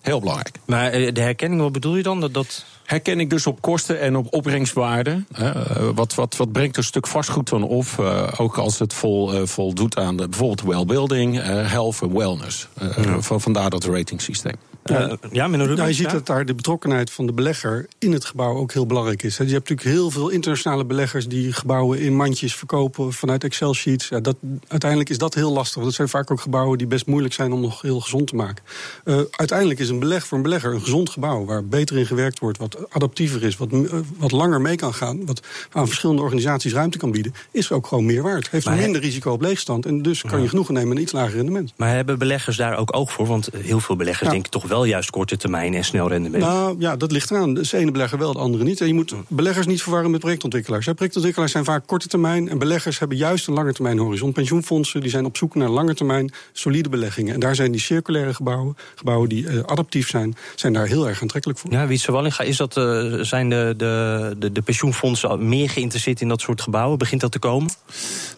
Heel 0.00 0.20
belangrijk. 0.20 0.58
Maar 0.64 0.90
de 0.90 1.20
herkenning, 1.20 1.60
wat 1.60 1.72
bedoel 1.72 1.96
je 1.96 2.02
dan? 2.02 2.20
Dat, 2.20 2.34
dat... 2.34 2.64
Herkenning 2.84 3.30
dus 3.30 3.46
op 3.46 3.60
kosten 3.60 4.00
en 4.00 4.16
op 4.16 4.34
opbrengstwaarde. 4.34 5.24
Uh, 5.40 5.50
wat, 5.94 6.14
wat, 6.14 6.36
wat 6.36 6.52
brengt 6.52 6.76
een 6.76 6.84
stuk 6.84 7.06
vastgoed 7.06 7.48
dan 7.48 7.62
op? 7.62 7.86
Uh, 8.00 8.28
ook 8.36 8.58
als 8.58 8.78
het 8.78 8.94
vol, 8.94 9.34
uh, 9.34 9.46
voldoet 9.46 9.96
aan 9.96 10.16
de, 10.16 10.28
bijvoorbeeld 10.28 10.62
well-building, 10.62 11.42
health 11.44 12.02
en 12.02 12.16
wellness. 12.16 12.68
Ja. 12.80 13.20
Vandaar 13.20 13.70
dat 13.70 13.84
ratingsysteem. 13.84 14.56
Ja, 14.84 15.16
ja, 15.32 15.46
je 15.86 15.92
ziet 15.92 16.10
dat 16.10 16.26
daar 16.26 16.44
de 16.44 16.54
betrokkenheid 16.54 17.10
van 17.10 17.26
de 17.26 17.32
belegger 17.32 17.86
in 17.98 18.12
het 18.12 18.24
gebouw 18.24 18.56
ook 18.56 18.72
heel 18.72 18.86
belangrijk 18.86 19.22
is. 19.22 19.36
Je 19.36 19.42
hebt 19.42 19.52
natuurlijk 19.52 19.88
heel 19.88 20.10
veel 20.10 20.28
internationale 20.28 20.84
beleggers 20.84 21.28
die 21.28 21.52
gebouwen 21.52 22.00
in 22.00 22.16
mandjes 22.16 22.54
verkopen 22.54 23.12
vanuit 23.12 23.44
Excel-sheets. 23.44 24.08
Ja, 24.08 24.20
dat, 24.20 24.36
uiteindelijk 24.68 25.10
is 25.10 25.18
dat 25.18 25.34
heel 25.34 25.52
lastig. 25.52 25.74
Want 25.74 25.86
dat 25.86 25.94
zijn 25.94 26.08
vaak 26.08 26.30
ook 26.30 26.40
gebouwen 26.40 26.78
die 26.78 26.86
best 26.86 27.06
moeilijk 27.06 27.34
zijn 27.34 27.52
om 27.52 27.60
nog 27.60 27.82
heel 27.82 28.00
gezond 28.00 28.26
te 28.26 28.36
maken. 28.36 28.64
Uh, 29.04 29.20
uiteindelijk 29.30 29.80
is 29.80 29.88
een 29.88 29.98
beleg 29.98 30.26
voor 30.26 30.36
een 30.36 30.42
belegger 30.42 30.74
een 30.74 30.80
gezond 30.80 31.10
gebouw 31.10 31.44
waar 31.44 31.64
beter 31.64 31.98
in 31.98 32.06
gewerkt 32.06 32.38
wordt, 32.38 32.58
wat 32.58 32.92
adaptiever 32.92 33.42
is, 33.42 33.56
wat, 33.56 33.68
wat 34.18 34.32
langer 34.32 34.60
mee 34.60 34.76
kan 34.76 34.94
gaan, 34.94 35.26
wat 35.26 35.42
aan 35.70 35.86
verschillende 35.86 36.22
organisaties 36.22 36.72
ruimte 36.72 36.98
kan 36.98 37.10
bieden, 37.10 37.34
is 37.50 37.72
ook 37.72 37.86
gewoon 37.86 38.06
meer 38.06 38.22
waard. 38.22 38.50
Heeft 38.50 38.66
maar 38.66 38.76
minder 38.76 39.00
risico 39.00 39.32
op 39.32 39.40
leegstand 39.40 39.86
en 39.86 40.02
dus 40.02 40.22
kan 40.22 40.42
je 40.42 40.48
genoegen 40.48 40.74
nemen 40.74 40.88
met 40.88 40.96
een 40.96 41.02
iets 41.02 41.12
lager 41.12 41.36
rendement. 41.36 41.72
Maar 41.76 41.94
hebben 41.94 42.18
beleggers 42.18 42.56
daar 42.56 42.76
ook 42.76 42.96
oog 42.96 43.12
voor? 43.12 43.26
Want 43.26 43.48
heel 43.56 43.80
veel 43.80 43.96
beleggers 43.96 44.30
denken 44.30 44.50
toch 44.50 44.62
wel 44.62 44.71
juist 44.80 45.10
korte 45.10 45.36
termijn 45.36 45.74
en 45.74 45.84
snel 45.84 46.08
rendement. 46.08 46.44
Nou 46.44 46.76
ja, 46.78 46.96
dat 46.96 47.12
ligt 47.12 47.30
eraan. 47.30 47.54
De 47.54 47.68
ene 47.72 47.90
belegger 47.90 48.18
wel, 48.18 48.32
de 48.32 48.38
andere 48.38 48.64
niet. 48.64 48.80
En 48.80 48.86
je 48.86 48.94
moet 48.94 49.14
beleggers 49.28 49.66
niet 49.66 49.82
verwarren 49.82 50.10
met 50.10 50.20
projectontwikkelaars. 50.20 50.88
Projectontwikkelaars 50.94 51.52
zijn 51.52 51.64
vaak 51.64 51.86
korte 51.86 52.08
termijn 52.08 52.48
en 52.48 52.58
beleggers 52.58 52.98
hebben 52.98 53.16
juist 53.16 53.46
een 53.46 53.54
lange 53.54 53.72
termijn 53.72 53.98
horizon. 53.98 54.32
Pensioenfondsen 54.32 55.00
die 55.00 55.10
zijn 55.10 55.24
op 55.24 55.36
zoek 55.36 55.54
naar 55.54 55.68
lange 55.68 55.94
termijn 55.94 56.32
solide 56.52 56.88
beleggingen. 56.88 57.34
En 57.34 57.40
daar 57.40 57.54
zijn 57.54 57.72
die 57.72 57.80
circulaire 57.80 58.34
gebouwen, 58.34 58.76
gebouwen 58.94 59.28
die 59.28 59.44
uh, 59.44 59.60
adaptief 59.60 60.08
zijn, 60.08 60.36
zijn 60.54 60.72
daar 60.72 60.86
heel 60.86 61.08
erg 61.08 61.22
aantrekkelijk 61.22 61.58
voor. 61.58 61.72
Ja, 61.72 61.86
Wietse 61.86 62.12
Wallinga, 62.12 62.44
is 62.44 62.56
dat, 62.56 62.76
uh, 62.76 63.18
zijn 63.20 63.48
de, 63.48 63.74
de, 63.76 64.34
de, 64.38 64.52
de 64.52 64.62
pensioenfondsen 64.62 65.48
meer 65.48 65.70
geïnteresseerd 65.70 66.20
in 66.20 66.28
dat 66.28 66.40
soort 66.40 66.60
gebouwen? 66.60 66.98
Begint 66.98 67.20
dat 67.20 67.32
te 67.32 67.38
komen? 67.38 67.70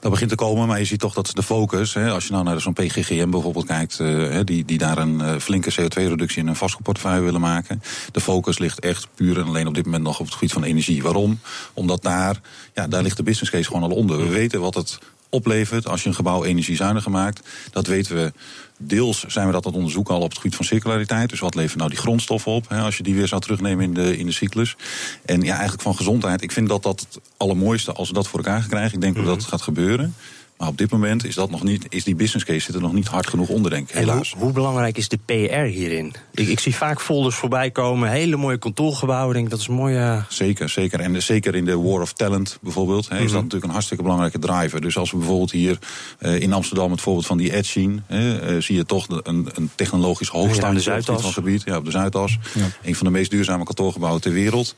Dat 0.01 0.11
begint 0.11 0.31
te 0.31 0.37
komen, 0.37 0.67
maar 0.67 0.79
je 0.79 0.85
ziet 0.85 1.01
toch 1.01 1.15
dat 1.15 1.31
de 1.35 1.43
focus, 1.43 1.95
hè, 1.95 2.11
als 2.11 2.27
je 2.27 2.33
nou 2.33 2.45
naar 2.45 2.61
zo'n 2.61 2.73
PGGM 2.73 3.31
bijvoorbeeld 3.31 3.67
kijkt, 3.67 3.99
uh, 3.99 4.39
die, 4.45 4.65
die 4.65 4.79
daar 4.79 4.99
een 4.99 5.41
flinke 5.41 5.73
CO2-reductie 5.73 6.24
in 6.33 6.47
een 6.47 6.57
vastgoedportefeuille 6.57 7.25
willen 7.25 7.41
maken. 7.41 7.83
De 8.13 8.21
focus 8.21 8.59
ligt 8.59 8.81
echt 8.81 9.09
puur 9.15 9.39
en 9.39 9.45
alleen 9.45 9.67
op 9.67 9.75
dit 9.75 9.85
moment 9.85 10.03
nog 10.03 10.19
op 10.19 10.25
het 10.25 10.35
gebied 10.35 10.53
van 10.53 10.65
energie. 10.65 11.03
Waarom? 11.03 11.41
Omdat 11.73 12.03
daar, 12.03 12.41
ja, 12.75 12.87
daar 12.87 13.03
ligt 13.03 13.17
de 13.17 13.23
business 13.23 13.51
case 13.51 13.67
gewoon 13.67 13.91
al 13.91 13.97
onder. 13.97 14.19
We 14.19 14.29
weten 14.29 14.61
wat 14.61 14.75
het 14.75 14.99
oplevert 15.35 15.89
als 15.89 16.03
je 16.03 16.09
een 16.09 16.15
gebouw 16.15 16.45
energiezuiniger 16.45 17.11
maakt. 17.11 17.49
Dat 17.71 17.87
weten 17.87 18.17
we. 18.17 18.33
Deels 18.79 19.25
zijn 19.29 19.47
we 19.47 19.53
dat 19.53 19.65
aan 19.65 19.71
het 19.71 19.79
onderzoeken 19.79 20.15
al 20.15 20.21
op 20.21 20.29
het 20.29 20.39
gebied 20.39 20.57
van 20.57 20.65
circulariteit. 20.65 21.31
Dus 21.31 21.41
wat 21.41 21.55
levert 21.55 21.79
nou 21.79 21.91
die 21.91 21.99
grondstoffen 21.99 22.53
op, 22.53 22.69
hè, 22.69 22.81
als 22.81 22.97
je 22.97 23.03
die 23.03 23.15
weer 23.15 23.29
zou 23.29 23.41
terugnemen 23.41 23.85
in 23.85 23.95
de, 23.95 24.17
in 24.19 24.27
de 24.27 24.33
cyclus. 24.33 24.77
En 25.25 25.41
ja, 25.41 25.53
eigenlijk 25.53 25.83
van 25.83 25.97
gezondheid. 25.97 26.43
Ik 26.43 26.53
vind 26.53 26.69
dat 26.69 26.83
dat 26.83 27.01
het 27.01 27.21
allermooiste 27.37 27.93
als 27.93 28.09
we 28.09 28.15
dat 28.15 28.29
voor 28.29 28.39
elkaar 28.39 28.67
krijgen. 28.69 28.95
Ik 28.95 29.01
denk 29.01 29.15
mm 29.15 29.21
-hmm. 29.21 29.29
dat 29.29 29.41
het 29.41 29.51
gaat 29.51 29.63
gebeuren. 29.63 30.15
Maar 30.57 30.69
op 30.69 30.79
dit 30.79 30.91
moment 30.91 31.25
is, 31.25 31.35
dat 31.35 31.51
nog 31.51 31.63
niet, 31.63 31.87
is 31.89 32.05
die 32.05 32.15
business 32.15 32.45
case 32.45 32.61
zit 32.61 32.75
er 32.75 32.81
nog 32.81 32.93
niet 32.93 33.09
hard 33.09 33.27
genoeg 33.27 33.49
onder, 33.49 33.71
denk 33.71 33.89
ik, 33.89 33.95
helaas. 33.95 34.33
Hoe, 34.33 34.43
hoe, 34.43 34.53
belangrijk 34.53 34.97
is 34.97 35.09
de 35.09 35.19
PR 35.25 35.33
hierin? 35.55 36.15
Ik, 36.35 36.49
ik, 36.49 36.61
zie 36.61 36.75
vaak 36.75 37.01
folders 37.01 37.37
voorbij 37.37 37.71
komen, 37.71 38.11
hele 38.11 38.37
mooie 38.37 38.59
kantoorgebouwen. 38.59 39.35
Denk 39.35 39.51
dat 39.51 39.59
is 39.59 39.69
mooi. 39.69 39.97
Uh... 39.97 40.23
Zeker, 40.29 40.69
zeker. 40.69 41.01
En 41.01 41.23
zeker 41.23 41.55
in 41.55 41.65
de 41.65 41.79
War 41.79 42.01
of 42.01 42.13
Talent 42.13 42.59
bijvoorbeeld, 42.61 43.09
hè, 43.09 43.15
is 43.15 43.21
mm 43.21 43.27
-hmm. 43.27 43.33
dat 43.33 43.43
natuurlijk 43.43 43.65
een 43.65 43.71
hartstikke 43.71 44.03
belangrijke 44.03 44.39
driver. 44.39 44.81
Dus 44.81 44.97
als 44.97 45.11
we 45.11 45.17
bijvoorbeeld 45.17 45.51
hier 45.51 45.79
uh, 46.21 46.41
in 46.41 46.53
Amsterdam 46.53 46.91
het 46.91 47.01
voorbeeld 47.01 47.27
van 47.27 47.39
die 47.39 47.53
edge 47.53 47.71
zien, 47.71 48.03
uh, 48.11 48.61
zie 48.61 48.77
je 48.77 48.85
toch 48.85 49.07
een, 49.09 49.49
een 49.55 49.71
technologisch 49.75 50.29
hoogstaande 50.29 50.83
ja, 50.83 51.01
gebied. 51.19 51.63
Ja, 51.65 51.77
op 51.77 51.85
de 51.85 51.91
Zuidas. 51.91 52.39
Ja. 52.55 52.67
Een 52.83 52.95
van 52.95 53.07
de 53.07 53.13
meest 53.13 53.31
duurzame 53.31 53.65
kantoorgebouwen 53.65 54.21
ter 54.21 54.33
wereld. 54.33 54.75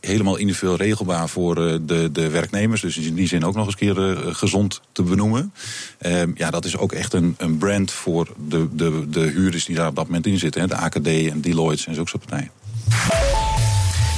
helemaal 0.00 0.36
individueel 0.36 0.76
regelbaar 0.76 1.28
voor 1.28 1.54
de, 1.54 2.08
de 2.12 2.28
werknemers. 2.28 2.80
Dus 2.80 2.96
in 2.96 3.14
die 3.14 3.28
zin 3.28 3.44
ook 3.44 3.54
nog 3.54 3.66
eens 3.66 3.74
keer 3.74 3.94
gezond 3.94 4.47
te 4.92 5.02
benoemen. 5.02 5.52
Um, 6.00 6.32
ja, 6.36 6.50
dat 6.50 6.64
is 6.64 6.76
ook 6.76 6.92
echt 6.92 7.12
een, 7.12 7.34
een 7.38 7.58
brand 7.58 7.90
voor 7.90 8.28
de, 8.48 8.68
de, 8.72 9.06
de 9.08 9.20
huurders 9.20 9.64
die 9.64 9.76
daar 9.76 9.88
op 9.88 9.96
dat 9.96 10.06
moment 10.06 10.26
in 10.26 10.38
zitten. 10.38 10.60
Hè. 10.60 10.66
De 10.66 10.76
AKD 10.76 11.06
en 11.06 11.40
Deloitte 11.40 11.86
en 11.86 11.94
zulke 11.94 12.10
soort 12.10 12.26
partijen. 12.26 12.50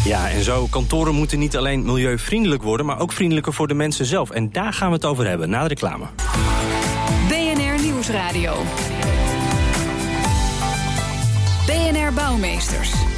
Ja, 0.04 0.30
en 0.30 0.44
zo, 0.44 0.66
kantoren 0.66 1.14
moeten 1.14 1.38
niet 1.38 1.56
alleen 1.56 1.84
milieuvriendelijk 1.84 2.62
worden, 2.62 2.87
maar 2.87 2.99
ook 2.99 3.12
vriendelijker 3.12 3.52
voor 3.52 3.68
de 3.68 3.75
mensen 3.75 4.06
zelf. 4.06 4.30
En 4.30 4.52
daar 4.52 4.72
gaan 4.72 4.88
we 4.88 4.94
het 4.94 5.04
over 5.04 5.26
hebben, 5.26 5.50
na 5.50 5.62
de 5.62 5.68
reclame. 5.68 6.06
BNR 7.28 7.82
Nieuwsradio. 7.82 8.62
BNR 11.66 12.12
Bouwmeesters. 12.12 13.10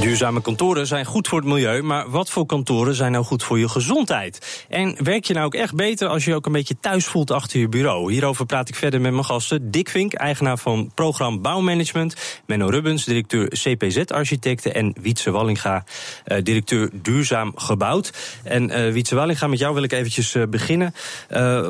Duurzame 0.00 0.40
kantoren 0.40 0.86
zijn 0.86 1.04
goed 1.04 1.28
voor 1.28 1.38
het 1.38 1.48
milieu, 1.48 1.82
maar 1.82 2.10
wat 2.10 2.30
voor 2.30 2.46
kantoren 2.46 2.94
zijn 2.94 3.12
nou 3.12 3.24
goed 3.24 3.42
voor 3.42 3.58
je 3.58 3.68
gezondheid? 3.68 4.64
En 4.68 5.04
werk 5.04 5.24
je 5.24 5.34
nou 5.34 5.46
ook 5.46 5.54
echt 5.54 5.74
beter 5.74 6.08
als 6.08 6.24
je 6.24 6.30
je 6.30 6.36
ook 6.36 6.46
een 6.46 6.52
beetje 6.52 6.76
thuis 6.80 7.04
voelt 7.04 7.30
achter 7.30 7.60
je 7.60 7.68
bureau? 7.68 8.12
Hierover 8.12 8.46
praat 8.46 8.68
ik 8.68 8.74
verder 8.74 9.00
met 9.00 9.12
mijn 9.12 9.24
gasten. 9.24 9.70
Dick 9.70 9.88
Vink, 9.88 10.14
eigenaar 10.14 10.58
van 10.58 10.90
Program 10.94 11.42
Bouwmanagement. 11.42 12.40
Menno 12.46 12.68
Rubbens, 12.68 13.04
directeur 13.04 13.48
CPZ-architecten. 13.48 14.74
En 14.74 14.94
Wietse 15.00 15.30
Wallinga, 15.30 15.84
uh, 16.26 16.38
directeur 16.42 16.90
Duurzaam 16.92 17.52
Gebouwd. 17.54 18.12
En 18.42 18.70
uh, 18.70 18.92
Wietse 18.92 19.14
Wallinga, 19.14 19.46
met 19.46 19.58
jou 19.58 19.74
wil 19.74 19.82
ik 19.82 19.92
eventjes 19.92 20.34
uh, 20.34 20.42
beginnen. 20.48 20.94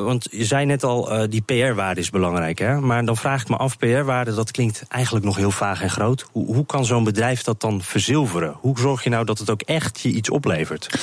want 0.03 0.27
je 0.31 0.45
zei 0.45 0.65
net 0.65 0.83
al, 0.83 1.27
die 1.29 1.41
PR-waarde 1.41 1.99
is 1.99 2.09
belangrijk. 2.09 2.59
Hè? 2.59 2.79
Maar 2.79 3.05
dan 3.05 3.17
vraag 3.17 3.41
ik 3.41 3.49
me 3.49 3.57
af, 3.57 3.77
PR-waarde, 3.77 4.33
dat 4.33 4.51
klinkt 4.51 4.83
eigenlijk 4.87 5.25
nog 5.25 5.35
heel 5.35 5.51
vaag 5.51 5.81
en 5.81 5.89
groot. 5.89 6.25
Hoe, 6.31 6.55
hoe 6.55 6.65
kan 6.65 6.85
zo'n 6.85 7.03
bedrijf 7.03 7.43
dat 7.43 7.61
dan 7.61 7.81
verzilveren? 7.81 8.16
Hoe 8.59 8.79
zorg 8.79 9.03
je 9.03 9.09
nou 9.09 9.25
dat 9.25 9.37
het 9.37 9.49
ook 9.49 9.61
echt 9.61 9.99
je 9.99 10.09
iets 10.09 10.29
oplevert? 10.29 10.99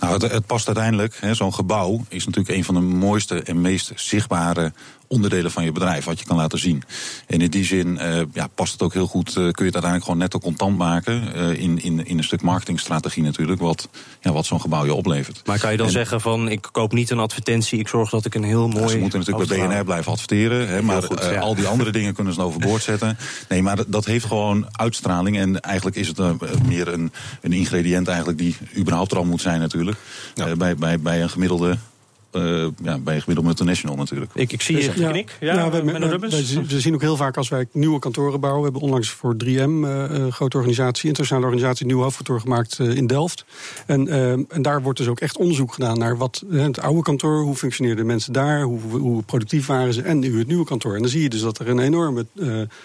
Nou, 0.00 0.12
het, 0.12 0.32
het 0.32 0.46
past 0.46 0.66
uiteindelijk. 0.66 1.18
Zo'n 1.32 1.54
gebouw 1.54 2.04
is 2.08 2.26
natuurlijk 2.26 2.56
een 2.56 2.64
van 2.64 2.74
de 2.74 2.80
mooiste 2.80 3.42
en 3.42 3.60
meest 3.60 3.92
zichtbare 3.94 4.72
onderdelen 5.08 5.50
van 5.50 5.64
je 5.64 5.72
bedrijf, 5.72 6.04
wat 6.04 6.18
je 6.18 6.24
kan 6.24 6.36
laten 6.36 6.58
zien. 6.58 6.82
En 7.26 7.40
in 7.40 7.50
die 7.50 7.64
zin 7.64 7.98
uh, 8.02 8.20
ja, 8.32 8.46
past 8.54 8.72
het 8.72 8.82
ook 8.82 8.92
heel 8.92 9.06
goed, 9.06 9.28
uh, 9.28 9.34
kun 9.34 9.42
je 9.42 9.50
het 9.50 9.58
uiteindelijk 9.58 10.04
gewoon 10.04 10.18
netto 10.18 10.38
contant 10.38 10.78
maken. 10.78 11.36
Uh, 11.36 11.60
in, 11.60 11.82
in, 11.82 12.06
in 12.06 12.18
een 12.18 12.24
stuk 12.24 12.42
marketingstrategie 12.42 13.22
natuurlijk, 13.22 13.60
wat, 13.60 13.88
ja, 14.20 14.32
wat 14.32 14.46
zo'n 14.46 14.60
gebouw 14.60 14.84
je 14.84 14.94
oplevert. 14.94 15.42
Maar 15.46 15.58
kan 15.58 15.70
je 15.70 15.76
dan 15.76 15.86
en, 15.86 15.92
zeggen 15.92 16.20
van 16.20 16.48
ik 16.48 16.68
koop 16.72 16.92
niet 16.92 17.10
een 17.10 17.18
advertentie, 17.18 17.78
ik 17.78 17.88
zorg 17.88 18.10
dat 18.10 18.24
ik 18.24 18.34
een 18.34 18.42
heel 18.42 18.68
mooi. 18.68 18.82
Ja, 18.82 18.88
ze 18.88 18.98
moeten 18.98 19.18
natuurlijk 19.18 19.48
bij 19.48 19.66
BNR 19.66 19.84
blijven 19.84 20.12
adverteren, 20.12 20.68
hè, 20.68 20.82
maar 20.82 21.02
goed, 21.02 21.22
ja. 21.22 21.38
al 21.38 21.54
die 21.54 21.66
andere 21.66 21.90
dingen 21.90 22.14
kunnen 22.14 22.32
ze 22.32 22.42
overboord 22.42 22.82
zetten. 22.92 23.18
Nee, 23.48 23.62
maar 23.62 23.76
dat, 23.76 23.86
dat 23.88 24.04
heeft 24.04 24.24
gewoon 24.24 24.66
uitstraling. 24.72 25.38
En 25.38 25.60
eigenlijk 25.60 25.96
is 25.96 26.08
het 26.08 26.18
meer 26.66 26.88
een, 26.88 27.12
een 27.40 27.52
ingrediënt 27.52 28.08
eigenlijk 28.08 28.38
die 28.38 28.56
überhaupt 28.76 29.12
er 29.12 29.18
al 29.18 29.24
moet 29.24 29.40
zijn 29.40 29.60
natuurlijk. 29.60 29.98
Ja. 30.34 30.56
bij, 30.56 30.76
bij, 30.76 31.00
bij 31.00 31.22
een 31.22 31.30
gemiddelde 31.30 31.78
uh, 32.32 32.66
ja, 32.82 32.98
bij 32.98 33.14
een 33.14 33.20
gemiddeld 33.20 33.46
multinational 33.46 33.96
natuurlijk. 33.96 34.30
Ik, 34.34 34.52
ik 34.52 34.62
zie 34.62 34.76
je 34.76 34.92
dus, 34.92 35.08
knik. 35.08 35.36
Ja, 35.40 35.54
ja, 35.54 35.70
we, 35.70 35.82
we, 35.82 36.18
we, 36.18 36.64
we, 36.66 36.80
zien 36.80 36.94
ook 36.94 37.00
heel 37.00 37.16
vaak 37.16 37.36
als 37.36 37.48
wij 37.48 37.66
nieuwe 37.72 37.98
kantoren 37.98 38.40
bouwen. 38.40 38.60
We 38.60 38.64
hebben 38.64 38.82
onlangs 38.82 39.10
voor 39.10 39.36
3M, 39.44 39.48
uh, 39.48 40.04
een 40.08 40.32
grote 40.32 40.56
organisatie, 40.56 41.08
internationale 41.08 41.46
organisatie, 41.46 41.86
een 41.86 41.92
nieuw 41.92 42.02
hoofdkantoor 42.02 42.40
gemaakt 42.40 42.78
uh, 42.78 42.96
in 42.96 43.06
Delft. 43.06 43.44
En, 43.86 44.08
en 44.48 44.62
daar 44.62 44.82
wordt 44.82 44.98
dus 44.98 45.08
ook 45.08 45.20
echt 45.20 45.36
onderzoek 45.36 45.72
gedaan 45.72 45.98
naar 45.98 46.16
wat 46.16 46.44
het 46.50 46.80
oude 46.80 47.02
kantoor, 47.02 47.42
hoe 47.42 47.54
functioneerden 47.54 48.06
mensen 48.06 48.32
daar, 48.32 48.62
hoe, 48.62 48.80
hoe 48.80 49.22
productief 49.22 49.66
waren 49.66 49.94
ze 49.94 50.02
en 50.02 50.18
nu 50.18 50.38
het 50.38 50.46
nieuwe 50.46 50.64
kantoor. 50.64 50.94
En 50.94 51.00
dan 51.00 51.10
zie 51.10 51.22
je 51.22 51.28
dus 51.28 51.40
dat 51.40 51.58
er 51.58 51.68
een 51.68 51.78
enorme 51.78 52.26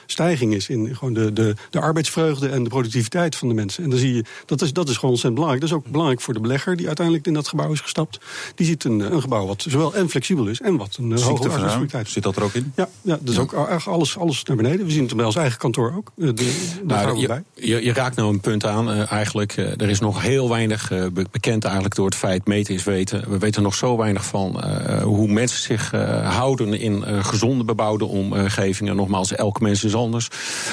stijging 0.05 0.53
is 0.53 0.69
in 0.69 0.95
gewoon 0.95 1.13
de, 1.13 1.33
de, 1.33 1.55
de 1.69 1.79
arbeidsvreugde 1.79 2.49
en 2.49 2.63
de 2.63 2.69
productiviteit 2.69 3.35
van 3.35 3.47
de 3.47 3.53
mensen. 3.53 3.83
En 3.83 3.89
dan 3.89 3.99
zie 3.99 4.15
je, 4.15 4.23
dat 4.45 4.61
is, 4.61 4.73
dat 4.73 4.89
is 4.89 4.95
gewoon 4.95 5.11
ontzettend 5.11 5.33
belangrijk. 5.33 5.61
Dat 5.61 5.69
is 5.69 5.85
ook 5.85 5.91
belangrijk 5.91 6.21
voor 6.21 6.33
de 6.33 6.39
belegger 6.39 6.75
die 6.75 6.87
uiteindelijk 6.87 7.27
in 7.27 7.33
dat 7.33 7.47
gebouw 7.47 7.71
is 7.71 7.81
gestapt. 7.81 8.19
Die 8.55 8.65
ziet 8.65 8.83
een, 8.83 8.99
een 8.99 9.21
gebouw 9.21 9.32
wat 9.41 9.65
zowel 9.67 9.93
en 9.93 10.09
flexibel 10.09 10.47
is 10.47 10.61
en 10.61 10.77
wat 10.77 10.97
een 10.99 11.09
uh, 11.09 11.21
hoge. 11.21 12.01
Zit 12.05 12.23
dat 12.23 12.35
er 12.35 12.43
ook 12.43 12.53
in? 12.53 12.73
Ja, 12.75 12.89
ja 13.01 13.17
dus 13.21 13.35
ja. 13.35 13.41
ook 13.41 13.53
alles, 13.53 14.17
alles 14.17 14.43
naar 14.43 14.57
beneden. 14.57 14.85
We 14.85 14.91
zien 14.91 15.05
het 15.05 15.15
bij 15.15 15.25
ons 15.25 15.35
eigen 15.35 15.59
kantoor 15.59 15.93
ook. 15.95 16.11
Uh, 16.15 16.29
de, 16.35 16.79
nou, 16.83 17.17
je, 17.17 17.27
bij. 17.27 17.43
Je, 17.53 17.83
je, 17.83 17.93
raakt 17.93 18.15
nou 18.15 18.33
een 18.33 18.39
punt 18.39 18.65
aan. 18.65 18.89
Uh, 18.89 19.11
eigenlijk, 19.11 19.57
uh, 19.57 19.81
er 19.81 19.89
is 19.89 19.99
nog 19.99 20.21
heel 20.21 20.49
weinig 20.49 20.91
bekend 21.31 21.63
eigenlijk 21.63 21.95
door 21.95 22.05
het 22.05 22.15
feit 22.15 22.47
meten 22.47 22.73
is 22.73 22.83
weten. 22.83 23.29
We 23.29 23.37
weten 23.37 23.63
nog 23.63 23.75
zo 23.75 23.97
weinig 23.97 24.25
van 24.25 24.63
hoe 25.01 25.27
mensen 25.27 25.61
zich 25.61 25.91
houden 26.23 26.79
in 26.79 27.03
gezonde 27.25 27.63
bebouwde 27.63 28.05
omgevingen. 28.05 28.95
Nogmaals, 28.95 29.35
elke 29.35 29.63
mens 29.63 29.83
is 29.83 29.95
anders. 29.95 30.27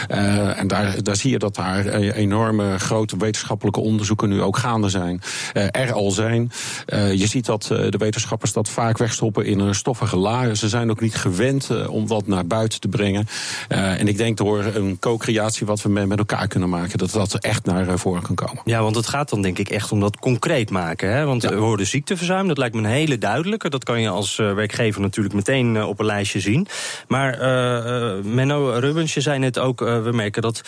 en 0.09 0.67
daar, 0.67 1.03
daar 1.03 1.17
zie 1.17 1.31
je 1.31 1.39
dat 1.39 1.55
daar 1.55 1.87
enorme 1.95 2.79
grote 2.79 3.17
wetenschappelijke 3.17 3.81
onderzoeken 3.81 4.29
nu 4.29 4.43
ook 4.43 4.57
gaande 4.57 4.89
zijn. 4.89 5.21
er 5.53 5.93
al 5.93 6.11
zijn. 6.11 6.51
je 7.15 7.27
ziet 7.27 7.47
dat 7.47 7.63
de 7.63 7.99
wetenschappers 7.99 8.50
dat 8.53 8.69
vaak 8.69 8.99
wegstoppen 8.99 9.45
in 9.45 9.59
een 9.59 9.75
stoffige 9.75 10.17
laag. 10.17 10.57
Ze 10.57 10.69
zijn 10.69 10.91
ook 10.91 11.01
niet 11.01 11.15
gewend 11.15 11.69
uh, 11.73 11.91
om 11.91 12.07
dat 12.07 12.27
naar 12.27 12.47
buiten 12.47 12.81
te 12.81 12.89
brengen. 12.89 13.29
Uh, 13.69 14.01
en 14.01 14.09
ik 14.09 14.17
denk 14.17 14.37
door 14.37 14.65
een 14.65 14.99
co-creatie 14.99 15.67
wat 15.67 15.83
we 15.83 15.89
met 15.89 16.19
elkaar 16.19 16.49
kunnen 16.49 16.69
maken, 16.69 16.99
dat 16.99 17.11
dat 17.11 17.35
echt 17.35 17.65
naar 17.65 17.89
uh, 17.89 17.93
voren 17.97 18.23
kan 18.23 18.35
komen. 18.35 18.63
Ja, 18.65 18.83
want 18.83 18.97
het 18.97 19.07
gaat 19.07 19.29
dan 19.29 19.43
denk 19.43 19.59
ik 19.59 19.69
echt 19.69 19.93
om 19.93 20.01
dat 20.01 20.17
concreet 20.17 20.71
maken. 20.71 21.13
Hè? 21.13 21.25
Want 21.25 21.43
ja. 21.43 21.49
we 21.49 21.55
hoorden 21.55 21.87
ziekteverzuim, 21.87 22.49
dat 22.49 22.59
lijkt 22.59 22.75
me 22.75 22.81
een 22.81 22.87
hele 22.87 23.19
duidelijke. 23.19 23.69
Dat 23.69 23.85
kan 23.85 24.01
je 24.01 24.09
als 24.09 24.37
werkgever 24.37 25.01
natuurlijk 25.01 25.35
meteen 25.35 25.85
op 25.85 25.99
een 25.99 26.07
lijstje 26.07 26.41
zien. 26.41 26.67
Maar 27.09 27.39
Menno 28.25 28.71
Rubens, 28.79 29.15
je 29.15 29.21
zei 29.21 29.39
net 29.39 29.59
ook, 29.59 29.81
we 29.81 30.11
merken 30.13 30.43
dat 30.43 30.61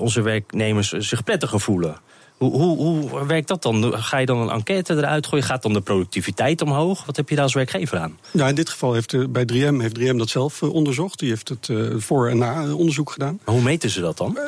onze 0.00 0.22
werknemers 0.22 0.92
zich 0.92 1.24
prettiger 1.24 1.60
voelen. 1.60 1.96
Hoe, 2.38 2.50
hoe, 2.52 2.76
hoe, 2.76 3.26
werkt 3.26 3.48
dat 3.48 3.62
dan? 3.62 3.94
Ga 3.96 4.18
je 4.18 4.26
dan 4.26 4.38
een 4.38 4.50
enquête 4.50 4.96
eruit 4.96 5.26
gooien? 5.26 5.44
Gaat 5.44 5.62
dan 5.62 5.72
de 5.72 5.80
productiviteit 5.80 6.62
omhoog? 6.62 7.04
Wat 7.04 7.16
heb 7.16 7.28
je 7.28 7.34
daar 7.34 7.44
als 7.44 7.54
werkgever 7.54 7.98
aan? 7.98 8.18
Ja, 8.30 8.48
in 8.48 8.54
dit 8.54 8.68
geval 8.68 8.92
heeft 8.92 9.12
uh, 9.12 9.26
bij 9.28 9.42
3M, 9.52 9.80
heeft 9.80 9.98
3M 9.98 10.16
dat 10.16 10.28
zelf 10.28 10.62
uh, 10.62 10.72
onderzocht. 10.72 11.18
Die 11.18 11.28
heeft 11.28 11.48
het 11.48 11.68
uh, 11.68 11.94
voor- 11.96 12.28
en 12.28 12.38
na-onderzoek 12.38 13.10
gedaan. 13.10 13.40
Maar 13.44 13.54
hoe 13.54 13.64
meten 13.64 13.90
ze 13.90 14.00
dat 14.00 14.16
dan? 14.16 14.38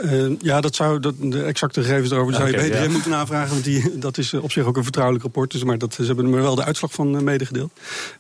ja, 0.41 0.61
dat 0.61 0.75
zou, 0.75 1.01
dat, 1.01 1.15
de 1.19 1.43
exacte 1.43 1.83
gegevens 1.83 2.11
erover 2.11 2.35
zou 2.35 2.47
je 2.51 2.57
bij 2.57 2.71
3M 2.71 2.83
ja. 2.83 2.89
moeten 2.89 3.11
navragen. 3.11 3.51
Want 3.51 3.65
die, 3.65 3.99
dat 3.99 4.19
is 4.19 4.35
op 4.35 4.53
zich 4.53 4.65
ook 4.65 4.77
een 4.77 4.83
vertrouwelijk 4.83 5.25
rapport. 5.25 5.51
Dus, 5.51 5.65
maar 5.65 5.79
dat, 5.79 5.95
ze 5.95 6.05
hebben 6.05 6.33
er 6.33 6.43
wel 6.43 6.55
de 6.55 6.65
uitslag 6.65 6.93
van 6.93 7.25
medegedeeld. 7.25 7.71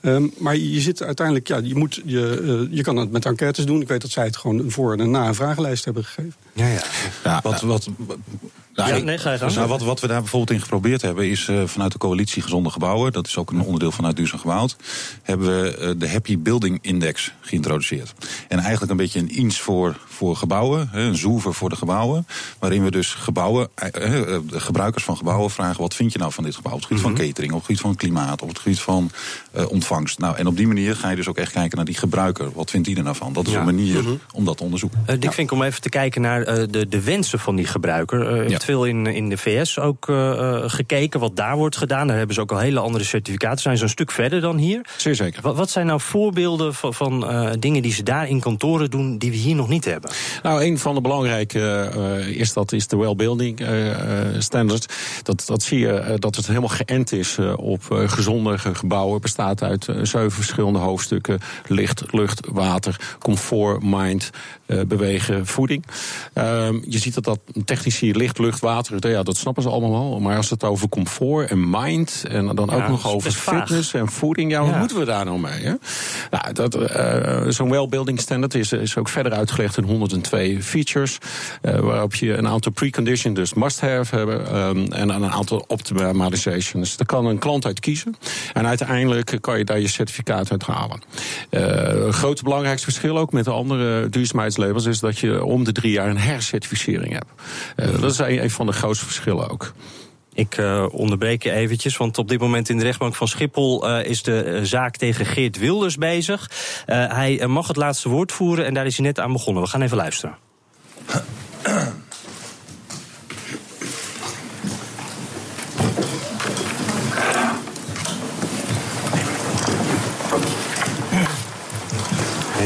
Um, 0.03 0.33
maar 0.39 0.57
je 0.57 0.81
zit 0.81 1.03
uiteindelijk, 1.03 1.49
ja, 1.49 1.61
je, 1.63 1.75
moet, 1.75 2.01
je, 2.05 2.69
je 2.71 2.83
kan 2.83 2.97
het 2.97 3.11
met 3.11 3.25
enquêtes 3.25 3.67
doen. 3.67 3.81
Ik 3.81 3.89
weet 3.89 4.01
dat 4.01 4.11
zij 4.11 4.25
het 4.25 4.37
gewoon 4.37 4.59
een 4.59 4.71
voor- 4.71 4.97
en 4.97 5.11
na 5.11 5.29
een 5.29 5.35
vragenlijst 5.35 5.85
hebben 5.85 6.05
gegeven. 6.05 6.35
Ja, 6.53 6.67
ja. 6.67 6.83
ja 7.25 7.41
wat, 7.43 7.61
wat, 7.61 7.89
nou, 8.81 8.99
ja, 8.99 9.05
nee, 9.05 9.19
ga 9.19 9.33
je 9.33 9.39
gang. 9.39 9.55
Nou, 9.55 9.69
wat, 9.69 9.83
wat 9.83 10.01
we 10.01 10.07
daar 10.07 10.21
bijvoorbeeld 10.21 10.51
in 10.59 10.61
geprobeerd 10.61 11.03
hebben, 11.03 11.29
is 11.31 11.49
uh, 11.49 11.63
vanuit 11.67 11.93
de 11.93 11.99
coalitie 11.99 12.43
Gezonde 12.43 12.71
Gebouwen, 12.71 13.13
dat 13.13 13.27
is 13.27 13.37
ook 13.37 13.51
een 13.51 13.61
onderdeel 13.61 13.93
vanuit 13.93 14.17
Duurzaam 14.17 14.39
Gebouwd, 14.39 14.77
hebben 15.23 15.63
we 15.63 15.79
uh, 15.81 15.91
de 15.97 16.09
Happy 16.09 16.39
Building 16.39 16.79
Index 16.83 17.33
geïntroduceerd. 17.41 18.13
En 18.49 18.59
eigenlijk 18.59 18.91
een 18.91 18.97
beetje 18.97 19.19
een 19.19 19.41
iets 19.41 19.61
voor, 19.61 19.97
voor 20.07 20.37
gebouwen, 20.37 20.89
een 20.93 21.17
zoever 21.17 21.55
voor 21.55 21.69
de 21.69 21.77
gebouwen, 21.77 22.27
waarin 22.59 22.85
we 22.85 22.91
dus 22.91 23.15
gebouwen, 23.15 23.69
uh, 23.83 23.91
de 23.93 24.61
gebruikers 24.61 25.05
van 25.05 25.17
gebouwen 25.17 25.51
vragen: 25.51 25.81
wat 25.81 25.95
vind 25.95 26.13
je 26.13 26.19
nou 26.19 26.33
van 26.33 26.45
dit 26.45 26.55
gebouw? 26.55 26.73
Op 26.73 26.79
het 26.79 26.87
gebied 26.87 27.03
mm 27.03 27.09
-hmm. 27.09 27.17
van 27.17 27.27
catering, 27.27 27.53
op 27.53 27.59
het 27.59 27.67
gebied 27.67 27.83
van 27.83 27.97
klimaat, 27.97 28.43
op 28.43 28.49
het 28.49 28.59
gebied 28.59 28.81
van 28.81 29.11
ontvangst. 29.69 30.19
Nou, 30.19 30.37
en 30.37 30.47
op 30.47 30.57
die 30.57 30.67
manier 30.67 30.97
ga 30.97 31.11
je 31.11 31.17
dus 31.17 31.29
ook 31.29 31.37
echt 31.37 31.53
kijken 31.53 31.77
naar 31.77 31.87
die 31.87 31.97
gebruiker. 31.97 32.51
Wat 32.55 32.71
vindt 32.71 32.87
die 32.87 32.97
er 32.97 33.03
nou 33.03 33.17
van? 33.17 33.33
Dat 33.33 33.47
is 33.47 33.53
ja. 33.53 33.59
een 33.59 33.65
manier 33.65 34.01
mm 34.01 34.07
-hmm. 34.07 34.21
om 34.35 34.45
dat 34.45 34.57
te 34.57 34.63
onderzoeken. 34.63 35.03
Dick 35.07 35.23
ja. 35.23 35.33
Vink, 35.33 35.51
om 35.51 35.63
even 35.63 35.81
te 35.81 35.89
kijken 35.89 36.21
naar 36.21 36.45
de, 36.45 36.89
de 36.89 37.03
wensen 37.03 37.39
van 37.39 37.57
die 37.57 37.67
gebruiker. 37.67 38.51
Ja 38.51 38.59
veel 38.71 38.85
in, 38.85 39.07
in 39.07 39.29
de 39.29 39.37
VS 39.37 39.79
ook 39.79 40.09
uh, 40.09 40.63
gekeken, 40.67 41.21
wat 41.21 41.37
daar 41.37 41.57
wordt 41.57 41.77
gedaan. 41.77 42.07
Daar 42.07 42.17
hebben 42.17 42.35
ze 42.35 42.41
ook 42.41 42.53
al 42.53 42.59
hele 42.59 42.81
andere 42.81 43.05
certificaten. 43.05 43.61
Zijn 43.61 43.77
ze 43.77 43.83
een 43.83 43.89
stuk 43.89 44.11
verder 44.11 44.41
dan 44.41 44.57
hier? 44.57 44.81
Zeer 44.97 45.15
zeker. 45.15 45.43
Wat, 45.43 45.57
wat 45.57 45.71
zijn 45.71 45.87
nou 45.87 46.01
voorbeelden 46.01 46.75
van, 46.75 46.95
van 46.95 47.31
uh, 47.31 47.51
dingen 47.59 47.83
die 47.83 47.93
ze 47.93 48.03
daar 48.03 48.29
in 48.29 48.41
kantoren 48.41 48.91
doen, 48.91 49.19
die 49.19 49.31
we 49.31 49.37
hier 49.37 49.55
nog 49.55 49.69
niet 49.69 49.85
hebben? 49.85 50.11
Nou, 50.43 50.65
een 50.65 50.79
van 50.79 50.95
de 50.95 51.01
belangrijke 51.01 51.93
uh, 51.97 52.27
is 52.27 52.53
dat 52.53 52.73
is 52.73 52.87
de 52.87 52.97
well-building 52.97 53.61
standards. 54.39 54.87
Dat, 55.23 55.43
dat 55.47 55.63
zie 55.63 55.79
je 55.79 56.17
dat 56.19 56.37
het 56.37 56.47
helemaal 56.47 56.69
geënt 56.69 57.13
is 57.13 57.39
op 57.57 57.83
gezonde 58.07 58.59
gebouwen. 58.59 59.13
Het 59.13 59.23
bestaat 59.23 59.63
uit 59.63 59.85
zeven 60.03 60.31
verschillende 60.31 60.79
hoofdstukken: 60.79 61.41
licht, 61.67 62.03
lucht, 62.13 62.41
water, 62.51 63.17
comfort, 63.19 63.83
mind, 63.83 64.31
bewegen, 64.67 65.47
voeding. 65.47 65.85
Ehm, 66.33 66.79
je 66.89 66.99
ziet 66.99 67.15
dat 67.15 67.25
dat 67.25 67.41
technici 67.65 68.13
licht, 68.13 68.39
lucht 68.39 68.60
lucht, 68.63 68.89
water, 68.89 69.11
ja, 69.11 69.23
dat 69.23 69.37
snappen 69.37 69.63
ze 69.63 69.69
allemaal 69.69 69.91
wel. 69.91 70.21
Maar 70.21 70.37
als 70.37 70.51
het 70.51 70.65
over 70.65 70.89
comfort 70.89 71.51
en 71.51 71.71
mind 71.71 72.25
en 72.29 72.47
dan 72.47 72.71
ook 72.71 72.89
nog 72.89 73.09
over 73.09 73.31
fitness 73.31 73.95
en 73.95 74.09
voeding, 74.09 74.51
ja, 74.51 74.65
wat 74.65 74.79
moeten 74.79 74.99
we 74.99 75.05
daar 75.05 75.25
nou 75.25 75.39
mee? 75.39 75.63
Hè? 75.63 75.75
Nou, 76.31 76.53
dat, 76.53 76.77
uh, 76.77 77.41
zo'n 77.49 77.71
well-building 77.71 78.21
standard 78.21 78.55
is, 78.55 78.73
is 78.73 78.97
ook 78.97 79.09
verder 79.09 79.33
uitgelegd 79.33 79.77
in 79.77 79.85
102 79.85 80.63
features, 80.63 81.19
uh, 81.63 81.79
waarop 81.79 82.15
je 82.15 82.37
een 82.37 82.49
aantal 82.49 82.73
preconditions, 82.73 83.35
dus 83.35 83.55
must-have 83.55 84.17
hebben, 84.17 84.57
um, 84.57 84.93
en 84.93 85.09
een 85.09 85.31
aantal 85.31 85.65
optimalizations. 85.67 86.97
Daar 86.97 87.07
kan 87.07 87.27
een 87.27 87.39
klant 87.39 87.67
uit 87.67 87.81
kiezen. 87.81 88.17
En 88.53 88.67
uiteindelijk 88.67 89.39
kan 89.41 89.59
je 89.59 89.65
daar 89.65 89.81
je 89.81 89.89
certificaat 89.89 90.51
uit 90.51 90.63
halen. 90.63 91.03
Uh, 91.51 92.09
grote 92.09 92.43
belangrijkste 92.43 92.85
verschil 92.85 93.19
ook 93.19 93.33
met 93.33 93.45
de 93.45 93.51
andere 93.51 94.09
duurzaamheidslabels 94.09 94.85
is 94.85 95.01
dat 95.01 95.19
je 95.19 95.45
om 95.45 95.65
de 95.65 95.73
drie 95.73 95.93
jaar 95.93 96.09
een 96.09 96.19
hercertificering 96.19 97.13
hebt. 97.13 97.31
Uh, 97.77 98.01
dat 98.01 98.11
is 98.11 98.21
een, 98.43 98.51
van 98.51 98.67
de 98.67 98.73
grootste 98.73 99.05
verschillen 99.05 99.51
ook. 99.51 99.73
Ik 100.35 100.59
uh, 100.59 100.87
onderbreek 100.91 101.43
je 101.43 101.51
eventjes, 101.51 101.97
want 101.97 102.19
op 102.19 102.29
dit 102.29 102.41
moment 102.41 102.69
in 102.69 102.79
de 102.79 102.85
rechtbank 102.85 103.15
van 103.15 103.29
Schiphol 103.29 103.89
uh, 103.89 104.05
is 104.05 104.23
de 104.23 104.61
zaak 104.63 104.97
tegen 104.97 105.27
Geert 105.27 105.59
Wilders 105.59 105.97
bezig. 105.97 106.51
Hij 106.87 107.47
mag 107.47 107.69
het 107.69 107.77
laatste 107.77 108.09
woord 108.09 108.33
voeren 108.33 108.67
en 108.67 108.75
daar 108.75 108.87
is 108.87 108.97
hij 108.97 109.07
net 109.07 109.21
aan 109.21 109.33
begonnen. 109.33 109.63
We 109.63 109.69
gaan 109.69 109.83
even 109.83 109.97
luisteren. 109.97 110.37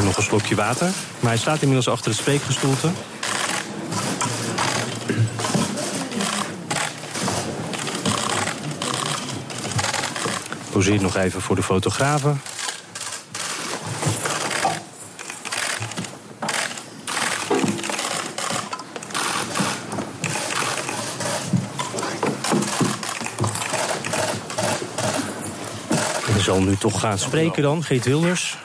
Nog 0.05 0.17
een 0.17 0.31
slokje 0.31 0.55
water. 0.55 0.91
Maar 1.21 1.31
hij 1.31 1.39
staat 1.39 1.61
inmiddels 1.61 1.89
achter 1.89 2.11
het 2.11 2.21
spreekgestoelte. 2.21 2.91
Poseert 10.75 11.01
nog 11.01 11.17
even 11.17 11.41
voor 11.41 11.57
de 11.57 11.63
fotografen. 11.63 12.41
Hij 26.25 26.41
zal 26.43 26.63
nu 26.63 26.77
toch 26.77 27.01
gaan 27.01 27.19
spreken 27.19 27.63
dan, 27.63 27.83
Geet 27.83 28.05
Wilders. 28.05 28.59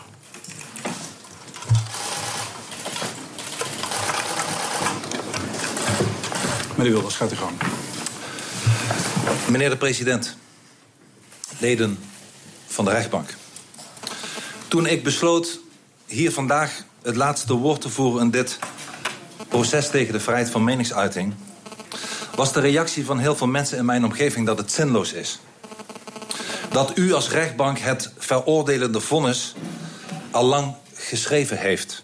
Meneer 6.76 6.92
Wilders, 6.92 7.16
gaat 7.16 7.32
u 7.32 7.36
gang. 7.36 7.58
Meneer 9.48 9.70
de 9.70 9.78
president, 9.78 10.38
leden 11.60 12.00
van 12.68 12.86
de 12.86 12.92
rechtbank. 12.92 13.36
Toen 14.68 14.86
ik 14.86 15.04
besloot 15.04 15.60
hier 16.06 16.32
vandaag 16.32 16.84
het 17.02 17.16
laatste 17.16 17.54
woord 17.54 17.82
te 17.82 17.90
voeren 17.90 18.22
in 18.22 18.32
dit 18.32 18.60
proces 19.48 19.90
tegen 19.90 20.14
de 20.14 20.20
vrijheid 20.20 20.50
van 20.50 20.64
meningsuiting, 20.64 21.34
was 22.36 22.54
de 22.54 22.60
reactie 22.60 23.06
van 23.06 23.20
heel 23.20 23.36
veel 23.36 23.48
mensen 23.48 23.78
in 23.78 23.86
mijn 23.86 24.06
omgeving 24.06 24.46
dat 24.46 24.58
het 24.58 24.72
zinloos 24.72 25.14
is. 25.14 25.40
Dat 26.72 26.98
u 26.98 27.14
als 27.14 27.30
rechtbank 27.30 27.80
het 27.80 28.12
veroordelende 28.18 29.00
vonnis 29.00 29.56
al 30.32 30.46
lang 30.46 30.76
geschreven 30.94 31.58
heeft. 31.58 32.04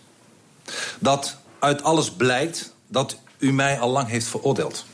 Dat 0.99 1.37
uit 1.59 1.83
alles 1.83 2.11
blijkt 2.11 2.73
dat 2.87 3.17
u 3.37 3.53
mij 3.53 3.79
al 3.79 3.89
lang 3.89 4.07
heeft 4.07 4.27
veroordeeld. 4.27 4.85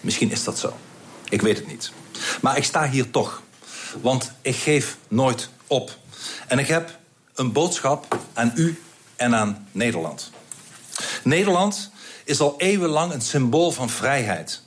Misschien 0.00 0.30
is 0.30 0.44
dat 0.44 0.58
zo. 0.58 0.76
Ik 1.28 1.42
weet 1.42 1.56
het 1.56 1.66
niet. 1.66 1.92
Maar 2.40 2.56
ik 2.56 2.64
sta 2.64 2.88
hier 2.88 3.10
toch. 3.10 3.42
Want 4.00 4.32
ik 4.42 4.56
geef 4.56 4.96
nooit 5.08 5.48
op. 5.66 5.96
En 6.46 6.58
ik 6.58 6.66
heb 6.66 6.98
een 7.34 7.52
boodschap 7.52 8.18
aan 8.32 8.52
u 8.54 8.82
en 9.16 9.34
aan 9.34 9.68
Nederland. 9.72 10.30
Nederland 11.22 11.90
is 12.24 12.40
al 12.40 12.54
eeuwenlang 12.58 13.12
een 13.12 13.20
symbool 13.20 13.70
van 13.70 13.90
vrijheid. 13.90 14.62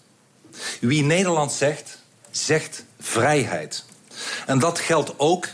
Wie 0.80 1.04
Nederland 1.04 1.52
zegt, 1.52 1.98
zegt 2.32 2.86
vrijheid. 3.00 3.86
En 4.46 4.60
dat 4.60 4.80
geldt 4.80 5.14
ook, 5.18 5.48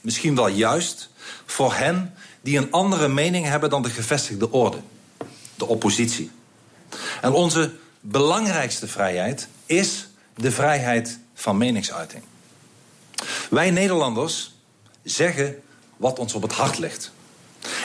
misschien 0.00 0.34
wel 0.34 0.48
juist, 0.48 1.08
voor 1.46 1.74
hen 1.74 2.14
die 2.40 2.58
een 2.58 2.72
andere 2.72 3.08
mening 3.08 3.46
hebben 3.46 3.70
dan 3.70 3.82
de 3.82 3.90
gevestigde 3.90 4.50
orde, 4.50 4.78
de 5.54 5.66
oppositie. 5.66 6.30
En 7.20 7.32
onze 7.32 7.72
belangrijkste 8.00 8.88
vrijheid 8.88 9.48
is 9.66 10.08
de 10.36 10.50
vrijheid 10.50 11.18
van 11.40 11.56
meningsuiting. 11.56 12.22
Wij 13.50 13.70
Nederlanders 13.70 14.52
zeggen 15.02 15.62
wat 15.96 16.18
ons 16.18 16.34
op 16.34 16.42
het 16.42 16.52
hart 16.52 16.78
ligt. 16.78 17.12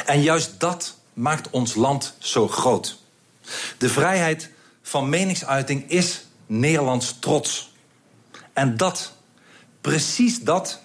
En 0.05 0.21
juist 0.21 0.59
dat 0.59 0.97
maakt 1.13 1.49
ons 1.49 1.75
land 1.75 2.15
zo 2.19 2.47
groot. 2.47 2.97
De 3.77 3.89
vrijheid 3.89 4.49
van 4.81 5.09
meningsuiting 5.09 5.89
is 5.89 6.25
Nederlands 6.45 7.19
trots. 7.19 7.73
En 8.53 8.77
dat, 8.77 9.13
precies 9.81 10.39
dat, 10.39 10.79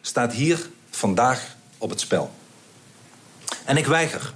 staat 0.00 0.32
hier 0.32 0.70
vandaag 0.90 1.56
op 1.78 1.90
het 1.90 2.00
spel. 2.00 2.30
En 3.64 3.76
ik 3.76 3.86
weiger. 3.86 4.34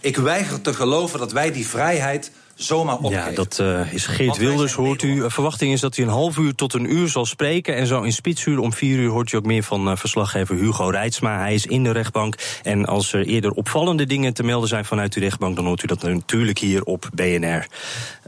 Ik 0.00 0.16
weiger 0.16 0.60
te 0.60 0.74
geloven 0.74 1.18
dat 1.18 1.32
wij 1.32 1.52
die 1.52 1.66
vrijheid 1.66 2.30
zomaar 2.58 2.96
opgeven. 2.96 3.30
Ja, 3.30 3.30
dat 3.30 3.58
uh, 3.60 3.92
is 3.92 4.06
Geert 4.06 4.36
Wilders, 4.36 4.72
hoort 4.72 5.02
u. 5.02 5.30
Verwachting 5.30 5.72
is 5.72 5.80
dat 5.80 5.96
hij 5.96 6.04
een 6.04 6.10
half 6.10 6.36
uur 6.36 6.54
tot 6.54 6.74
een 6.74 6.92
uur 6.92 7.08
zal 7.08 7.26
spreken. 7.26 7.76
En 7.76 7.86
zo 7.86 8.02
in 8.02 8.12
spitsuur 8.12 8.58
om 8.58 8.72
vier 8.72 8.98
uur 8.98 9.10
hoort 9.10 9.32
u 9.32 9.36
ook 9.36 9.44
meer 9.44 9.62
van 9.62 9.88
uh, 9.88 9.96
verslaggever 9.96 10.56
Hugo 10.56 10.88
Reitsma. 10.88 11.38
Hij 11.38 11.54
is 11.54 11.66
in 11.66 11.84
de 11.84 11.90
rechtbank. 11.90 12.36
En 12.62 12.84
als 12.84 13.12
er 13.12 13.26
eerder 13.26 13.50
opvallende 13.50 14.06
dingen 14.06 14.34
te 14.34 14.42
melden 14.42 14.68
zijn 14.68 14.84
vanuit 14.84 15.12
de 15.12 15.20
rechtbank... 15.20 15.56
dan 15.56 15.66
hoort 15.66 15.82
u 15.82 15.86
dat 15.86 16.02
natuurlijk 16.02 16.58
hier 16.58 16.82
op 16.84 17.08
BNR. 17.14 17.66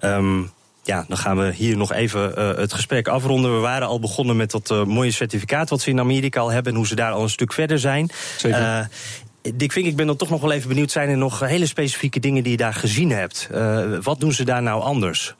Um, 0.00 0.50
ja, 0.82 1.04
dan 1.08 1.16
gaan 1.16 1.38
we 1.38 1.52
hier 1.54 1.76
nog 1.76 1.92
even 1.92 2.34
uh, 2.38 2.56
het 2.56 2.72
gesprek 2.72 3.08
afronden. 3.08 3.54
We 3.54 3.60
waren 3.60 3.88
al 3.88 4.00
begonnen 4.00 4.36
met 4.36 4.50
dat 4.50 4.70
uh, 4.70 4.84
mooie 4.84 5.10
certificaat 5.10 5.70
wat 5.70 5.80
ze 5.80 5.90
in 5.90 6.00
Amerika 6.00 6.40
al 6.40 6.50
hebben... 6.50 6.72
en 6.72 6.78
hoe 6.78 6.86
ze 6.86 6.94
daar 6.94 7.12
al 7.12 7.22
een 7.22 7.30
stuk 7.30 7.52
verder 7.52 7.78
zijn. 7.78 8.10
Zeker. 8.36 8.60
Uh, 8.60 8.84
Dick 9.42 9.72
Vink, 9.72 9.86
ik 9.86 9.96
ben 9.96 10.06
dan 10.06 10.16
toch 10.16 10.30
nog 10.30 10.40
wel 10.40 10.52
even 10.52 10.68
benieuwd... 10.68 10.90
zijn 10.90 11.08
er 11.08 11.16
nog 11.16 11.40
hele 11.40 11.66
specifieke 11.66 12.20
dingen 12.20 12.42
die 12.42 12.52
je 12.52 12.58
daar 12.58 12.74
gezien 12.74 13.10
hebt? 13.10 13.48
Uh, 13.52 13.98
wat 14.02 14.20
doen 14.20 14.32
ze 14.32 14.44
daar 14.44 14.62
nou 14.62 14.82
anders? 14.82 15.34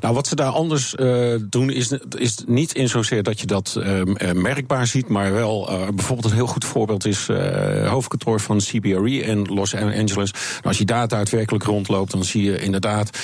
Nou, 0.00 0.14
wat 0.14 0.26
ze 0.26 0.34
daar 0.34 0.50
anders 0.50 0.94
uh, 0.96 1.34
doen 1.50 1.70
is, 1.70 1.92
is 2.18 2.42
niet 2.46 2.74
in 2.74 2.88
zozeer 2.88 3.22
dat 3.22 3.40
je 3.40 3.46
dat 3.46 3.76
uh, 3.78 4.32
merkbaar 4.32 4.86
ziet, 4.86 5.08
maar 5.08 5.32
wel 5.32 5.70
uh, 5.70 5.88
bijvoorbeeld 5.94 6.30
een 6.30 6.36
heel 6.36 6.46
goed 6.46 6.64
voorbeeld 6.64 7.06
is 7.06 7.26
hoofdkantoor 7.84 8.40
van 8.40 8.58
CBRE 8.58 9.10
in 9.10 9.42
Los 9.42 9.74
Angeles. 9.74 10.32
Nou, 10.32 10.62
als 10.62 10.78
je 10.78 10.84
daar 10.84 11.08
daadwerkelijk 11.08 11.64
rondloopt, 11.64 12.10
dan 12.10 12.24
zie 12.24 12.42
je 12.42 12.58
inderdaad 12.58 13.18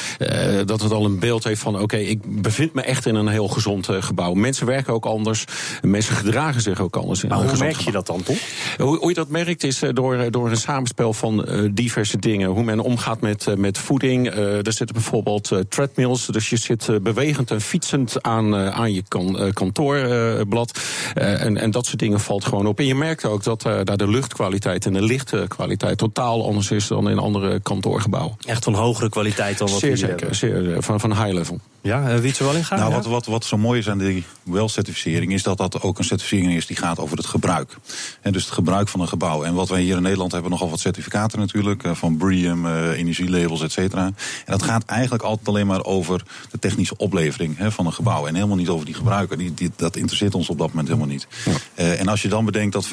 dat 0.64 0.80
het 0.80 0.92
al 0.92 1.04
een 1.04 1.18
beeld 1.18 1.44
heeft 1.44 1.60
van: 1.60 1.74
oké, 1.74 1.82
okay, 1.82 2.02
ik 2.02 2.42
bevind 2.42 2.74
me 2.74 2.82
echt 2.82 3.06
in 3.06 3.14
een 3.14 3.28
heel 3.28 3.48
gezond 3.48 3.88
gebouw. 3.90 4.34
Mensen 4.34 4.66
werken 4.66 4.92
ook 4.92 5.06
anders, 5.06 5.44
mensen 5.82 6.14
gedragen 6.14 6.60
zich 6.60 6.80
ook 6.80 6.96
anders. 6.96 7.24
Maar 7.24 7.48
hoe 7.48 7.58
merk 7.58 7.80
je 7.80 7.92
dat 7.92 8.06
dan 8.06 8.22
toch? 8.22 8.38
Hoe, 8.76 8.98
hoe 8.98 9.08
je 9.08 9.14
dat 9.14 9.28
merkt 9.28 9.64
is 9.64 9.82
door, 9.92 10.30
door 10.30 10.50
een 10.50 10.56
samenspel 10.56 11.12
van 11.12 11.48
diverse 11.72 12.18
dingen. 12.18 12.50
Hoe 12.50 12.64
men 12.64 12.80
omgaat 12.80 13.20
met, 13.20 13.56
met 13.56 13.78
voeding. 13.78 14.26
er 14.34 14.72
zitten 14.72 14.94
bijvoorbeeld 14.94 15.50
treadmills, 15.68 16.23
dus 16.32 16.50
je 16.50 16.56
zit 16.56 16.88
uh, 16.88 16.96
bewegend 17.00 17.50
en 17.50 17.60
fietsend 17.60 18.22
aan, 18.22 18.54
uh, 18.54 18.68
aan 18.68 18.92
je 18.92 19.02
kan, 19.08 19.42
uh, 19.42 19.52
kantoorblad. 19.52 20.80
en, 21.14 21.56
en 21.56 21.70
dat 21.70 21.86
soort 21.86 21.98
dingen 21.98 22.20
valt 22.20 22.44
gewoon 22.44 22.66
op. 22.66 22.78
En 22.78 22.86
je 22.86 22.94
merkt 22.94 23.24
ook 23.24 23.42
dat 23.42 23.62
daar 23.62 23.96
de 23.96 24.08
luchtkwaliteit 24.08 24.86
en 24.86 24.92
de 24.92 25.02
lichtkwaliteit 25.02 25.98
totaal 25.98 26.46
anders 26.46 26.70
is 26.70 26.86
dan 26.86 27.10
in 27.10 27.18
andere 27.18 27.60
kantoorgebouwen. 27.60 28.36
Echt 28.46 28.64
van 28.64 28.74
hogere 28.74 29.08
kwaliteit 29.08 29.58
dan 29.58 29.70
wat 29.70 29.78
zeer 29.78 29.90
we 29.90 29.96
zeker, 29.96 30.16
hebben. 30.16 30.36
zeer, 30.36 30.82
van, 30.82 31.00
van 31.00 31.12
high 31.12 31.32
level. 31.32 31.60
Ja, 31.84 32.20
wie 32.20 32.32
er 32.38 32.44
wel 32.44 32.54
in 32.54 32.64
gaan? 32.64 32.78
Nou, 32.78 32.90
ja? 32.90 32.96
wat, 32.96 33.06
wat, 33.06 33.26
wat 33.26 33.44
zo 33.44 33.56
mooi 33.56 33.78
is 33.78 33.88
aan 33.88 33.98
die 33.98 34.24
WELL-certificering... 34.42 35.32
is 35.32 35.42
dat 35.42 35.58
dat 35.58 35.82
ook 35.82 35.98
een 35.98 36.04
certificering 36.04 36.54
is 36.54 36.66
die 36.66 36.76
gaat 36.76 36.98
over 36.98 37.16
het 37.16 37.26
gebruik. 37.26 37.76
En 38.20 38.32
dus 38.32 38.44
het 38.44 38.52
gebruik 38.52 38.88
van 38.88 39.00
een 39.00 39.08
gebouw. 39.08 39.44
En 39.44 39.54
wat 39.54 39.68
wij 39.68 39.80
hier 39.80 39.96
in 39.96 40.02
Nederland 40.02 40.32
hebben 40.32 40.50
nogal 40.50 40.70
wat 40.70 40.80
certificaten 40.80 41.38
natuurlijk... 41.38 41.82
van 41.92 42.16
BREEAM, 42.16 42.66
uh, 42.66 42.98
energielabels, 42.98 43.62
et 43.62 43.72
cetera. 43.72 44.04
En 44.04 44.14
dat 44.44 44.62
gaat 44.62 44.84
eigenlijk 44.84 45.22
altijd 45.22 45.48
alleen 45.48 45.66
maar 45.66 45.84
over 45.84 46.22
de 46.50 46.58
technische 46.58 46.96
oplevering 46.96 47.58
hè, 47.58 47.70
van 47.70 47.86
een 47.86 47.92
gebouw. 47.92 48.26
En 48.26 48.34
helemaal 48.34 48.56
niet 48.56 48.68
over 48.68 48.86
die 48.86 48.94
gebruiker. 48.94 49.38
Die, 49.38 49.54
die, 49.54 49.70
dat 49.76 49.96
interesseert 49.96 50.34
ons 50.34 50.48
op 50.48 50.58
dat 50.58 50.68
moment 50.68 50.88
helemaal 50.88 51.08
niet. 51.08 51.26
Ja. 51.44 51.52
Uh, 51.84 52.00
en 52.00 52.08
als 52.08 52.22
je 52.22 52.28
dan 52.28 52.44
bedenkt 52.44 52.72
dat 52.72 52.86
75% 52.86 52.88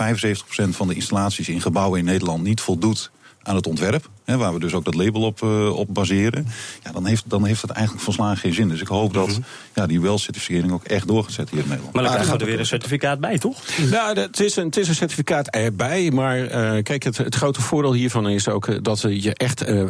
van 0.69 0.87
de 0.87 0.95
installaties 0.95 1.49
in 1.49 1.61
gebouwen 1.61 1.99
in 1.99 2.05
Nederland... 2.05 2.43
niet 2.43 2.61
voldoet 2.61 3.11
aan 3.43 3.55
het 3.55 3.67
ontwerp. 3.67 4.09
Hè, 4.31 4.37
waar 4.37 4.53
we 4.53 4.59
dus 4.59 4.73
ook 4.73 4.85
dat 4.85 4.95
label 4.95 5.21
op, 5.21 5.41
uh, 5.41 5.75
op 5.77 5.87
baseren, 5.93 6.47
ja, 6.83 6.91
dan, 6.91 7.05
heeft, 7.05 7.23
dan 7.27 7.45
heeft 7.45 7.61
het 7.61 7.71
eigenlijk 7.71 8.03
volslagen 8.03 8.37
geen 8.37 8.53
zin. 8.53 8.69
Dus 8.69 8.81
ik 8.81 8.87
hoop 8.87 9.13
dat 9.13 9.27
mhm. 9.27 9.41
ja, 9.73 9.85
die 9.85 10.01
wel-certificering 10.01 10.71
ook 10.71 10.83
echt 10.83 11.07
doorgezet 11.07 11.49
hier 11.49 11.59
in 11.59 11.67
Nederland. 11.67 11.93
Maar 11.93 12.03
dan 12.03 12.11
krijgen 12.11 12.33
we 12.33 12.39
er 12.39 12.49
weer 12.49 12.59
een 12.59 12.65
certificaat 12.65 13.19
bij, 13.19 13.37
toch? 13.37 13.57
Nou, 13.91 14.19
het 14.19 14.39
is 14.39 14.55
een, 14.55 14.65
het 14.65 14.77
is 14.77 14.87
een 14.87 14.95
certificaat 14.95 15.47
erbij, 15.47 16.11
maar 16.11 16.39
uh, 16.39 16.83
kijk, 16.83 17.03
het, 17.03 17.17
het 17.17 17.35
grote 17.35 17.61
voordeel 17.61 17.93
hiervan 17.93 18.29
is 18.29 18.47
ook 18.47 18.83
dat 18.83 19.01
je 19.01 19.33
echt 19.33 19.69
uh, 19.69 19.83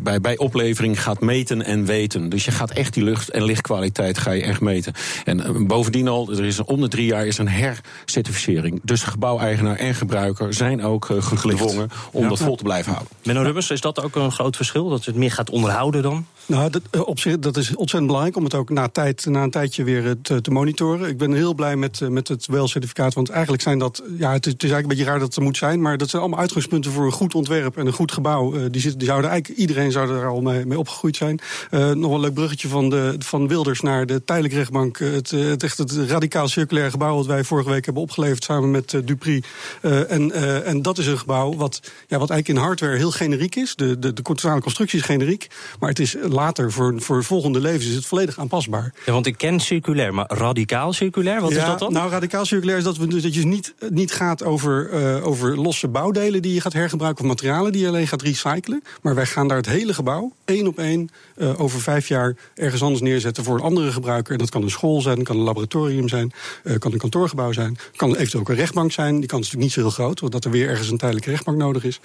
bij, 0.00 0.20
bij 0.20 0.38
oplevering 0.38 1.02
gaat 1.02 1.20
meten 1.20 1.64
en 1.64 1.84
weten. 1.84 2.28
Dus 2.28 2.44
je 2.44 2.50
gaat 2.50 2.70
echt 2.70 2.94
die 2.94 3.02
lucht- 3.02 3.30
en 3.30 3.44
lichtkwaliteit 3.44 4.18
ga 4.18 4.30
je 4.30 4.42
echt 4.42 4.60
meten. 4.60 4.92
En 5.24 5.66
bovendien 5.66 6.08
al, 6.08 6.30
er 6.30 6.44
is 6.44 6.58
een, 6.58 6.66
om 6.66 6.80
de 6.80 6.88
drie 6.88 7.06
jaar 7.06 7.26
is 7.26 7.38
een 7.38 7.48
hercertificering. 7.48 8.80
Dus 8.82 9.02
gebouweigenaar 9.02 9.76
en 9.76 9.94
gebruiker 9.94 10.54
zijn 10.54 10.82
ook 10.82 11.08
gedwongen 11.20 11.90
om 12.12 12.28
dat 12.28 12.38
vol 12.38 12.56
te 12.56 12.62
blijven 12.62 12.92
houden. 12.92 13.12
Menno 13.24 13.42
Rubbers, 13.42 13.77
is 13.78 13.84
dat 13.84 14.02
ook 14.02 14.16
een 14.16 14.32
groot 14.32 14.56
verschil? 14.56 14.88
Dat 14.88 15.04
het 15.04 15.14
meer 15.14 15.30
gaat 15.30 15.50
onderhouden 15.50 16.02
dan? 16.02 16.26
Nou, 16.48 16.70
dat, 16.70 16.82
eh, 16.90 17.06
op 17.06 17.18
zich, 17.18 17.38
dat 17.38 17.56
is 17.56 17.68
ontzettend 17.68 18.06
belangrijk 18.06 18.36
om 18.36 18.44
het 18.44 18.54
ook 18.54 18.70
na, 18.70 18.88
tijd, 18.88 19.26
na 19.26 19.42
een 19.42 19.50
tijdje 19.50 19.84
weer 19.84 20.06
eh, 20.06 20.12
te, 20.22 20.40
te 20.40 20.50
monitoren. 20.50 21.08
Ik 21.08 21.18
ben 21.18 21.32
heel 21.32 21.54
blij 21.54 21.76
met, 21.76 22.00
eh, 22.00 22.08
met 22.08 22.28
het 22.28 22.46
WEL-certificaat. 22.46 23.14
Want 23.14 23.28
eigenlijk 23.28 23.62
zijn 23.62 23.78
dat. 23.78 24.02
Ja, 24.18 24.32
het 24.32 24.46
is, 24.46 24.52
eigenlijk 24.52 24.82
een 24.82 24.88
beetje 24.88 25.04
raar 25.04 25.18
dat 25.18 25.26
het 25.26 25.36
er 25.36 25.42
moet 25.42 25.56
zijn. 25.56 25.80
Maar 25.80 25.98
dat 25.98 26.08
zijn 26.08 26.22
allemaal 26.22 26.40
uitgangspunten 26.40 26.92
voor 26.92 27.04
een 27.04 27.12
goed 27.12 27.34
ontwerp 27.34 27.76
en 27.76 27.86
een 27.86 27.92
goed 27.92 28.12
gebouw. 28.12 28.68
die, 28.68 28.96
die 28.96 29.06
zouden 29.06 29.30
eigenlijk, 29.30 29.60
iedereen 29.60 29.92
zou 29.92 30.10
er 30.10 30.26
al 30.26 30.40
mee, 30.40 30.66
mee 30.66 30.78
opgegroeid 30.78 31.16
zijn. 31.16 31.40
Uh, 31.70 31.90
nog 31.90 32.12
een 32.12 32.20
leuk 32.20 32.34
bruggetje 32.34 32.68
van, 32.68 32.90
de, 32.90 33.14
van 33.18 33.48
Wilders 33.48 33.80
naar 33.80 34.06
de 34.06 34.24
tijdelijke 34.24 34.56
rechtbank. 34.58 34.98
Het, 34.98 35.30
het, 35.30 35.62
echt 35.62 35.78
het 35.78 35.92
radicaal 35.92 36.48
circulair 36.48 36.90
gebouw 36.90 37.16
wat 37.16 37.26
wij 37.26 37.44
vorige 37.44 37.70
week 37.70 37.84
hebben 37.84 38.02
opgeleverd 38.02 38.44
samen 38.44 38.70
met 38.70 39.00
Dupri. 39.04 39.42
en, 39.82 40.32
en 40.64 40.82
dat 40.82 40.98
is 40.98 41.06
een 41.06 41.18
gebouw 41.18 41.54
wat, 41.54 41.80
ja, 42.06 42.18
wat 42.18 42.30
eigenlijk 42.30 42.48
in 42.48 42.66
hardware 42.66 42.96
heel 42.96 43.10
generiek 43.10 43.56
is. 43.56 43.74
De, 43.74 43.98
de, 43.98 44.12
de 44.12 44.22
constructie 44.22 44.98
is 44.98 45.04
generiek. 45.04 45.46
Maar 45.80 45.88
het 45.88 45.98
is 45.98 46.16
later 46.38 46.72
voor, 46.72 47.00
voor 47.00 47.24
volgende 47.24 47.60
levens 47.60 47.86
is 47.86 47.94
het 47.94 48.06
volledig 48.06 48.38
aanpasbaar. 48.38 48.92
Ja, 49.06 49.12
want 49.12 49.26
ik 49.26 49.38
ken 49.38 49.60
circulair, 49.60 50.14
maar 50.14 50.26
radicaal 50.28 50.92
circulair, 50.92 51.40
wat 51.40 51.50
is 51.50 51.64
dat 51.64 51.78
dan? 51.78 51.92
Nou, 51.92 52.10
radicaal 52.10 52.44
circulair 52.44 52.78
is 52.78 52.84
dat, 52.84 52.96
we, 52.96 53.06
dus 53.06 53.22
dat 53.22 53.34
je 53.34 53.46
niet, 53.46 53.74
niet 53.90 54.12
gaat 54.12 54.44
over, 54.44 54.90
uh, 54.92 55.26
over 55.26 55.58
losse 55.58 55.88
bouwdelen 55.88 56.42
die 56.42 56.54
je 56.54 56.60
gaat 56.60 56.72
hergebruiken 56.72 57.24
of 57.24 57.30
materialen 57.30 57.72
die 57.72 57.80
je 57.80 57.88
alleen 57.88 58.06
gaat 58.06 58.22
recyclen. 58.22 58.82
Maar 59.02 59.14
wij 59.14 59.26
gaan 59.26 59.48
daar 59.48 59.56
het 59.56 59.66
hele 59.66 59.94
gebouw 59.94 60.32
één 60.44 60.66
op 60.66 60.78
één 60.78 61.08
uh, 61.36 61.60
over 61.60 61.80
vijf 61.80 62.08
jaar 62.08 62.36
ergens 62.54 62.82
anders 62.82 63.02
neerzetten 63.02 63.44
voor 63.44 63.54
een 63.54 63.64
andere 63.64 63.92
gebruiker. 63.92 64.32
En 64.32 64.38
dat 64.38 64.50
kan 64.50 64.62
een 64.62 64.70
school 64.70 65.00
zijn, 65.00 65.22
kan 65.22 65.36
een 65.36 65.42
laboratorium 65.42 66.08
zijn, 66.08 66.32
uh, 66.64 66.78
kan 66.78 66.92
een 66.92 66.98
kantoorgebouw 66.98 67.52
zijn, 67.52 67.76
kan 67.96 68.14
eventueel 68.14 68.42
ook 68.42 68.48
een 68.48 68.54
rechtbank 68.54 68.92
zijn. 68.92 69.18
Die 69.18 69.28
kans 69.28 69.46
is 69.46 69.52
natuurlijk 69.52 69.62
niet 69.62 69.72
zo 69.72 69.80
heel 69.80 69.90
groot, 69.90 70.22
omdat 70.22 70.44
er 70.44 70.50
weer 70.50 70.68
ergens 70.68 70.90
een 70.90 70.98
tijdelijke 70.98 71.30
rechtbank 71.30 71.58
nodig 71.58 71.84
is. 71.84 72.00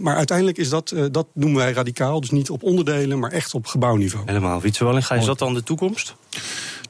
maar 0.00 0.16
uiteindelijk 0.16 0.58
is 0.58 0.68
dat, 0.68 0.94
dat 1.10 1.26
noemen 1.32 1.58
wij 1.58 1.72
radicaal, 1.72 2.20
dus 2.20 2.30
niet 2.30 2.50
op 2.50 2.62
onderdelen, 2.62 3.18
maar 3.18 3.30
echt 3.30 3.54
op 3.56 3.66
gebouw 3.66 3.88
gebouwniveau. 3.88 4.26
Helemaal. 4.26 4.60
Wietse 4.60 4.84
Wallinga, 4.84 5.14
is 5.14 5.24
dat 5.24 5.38
dan 5.38 5.54
de 5.54 5.62
toekomst? 5.62 6.14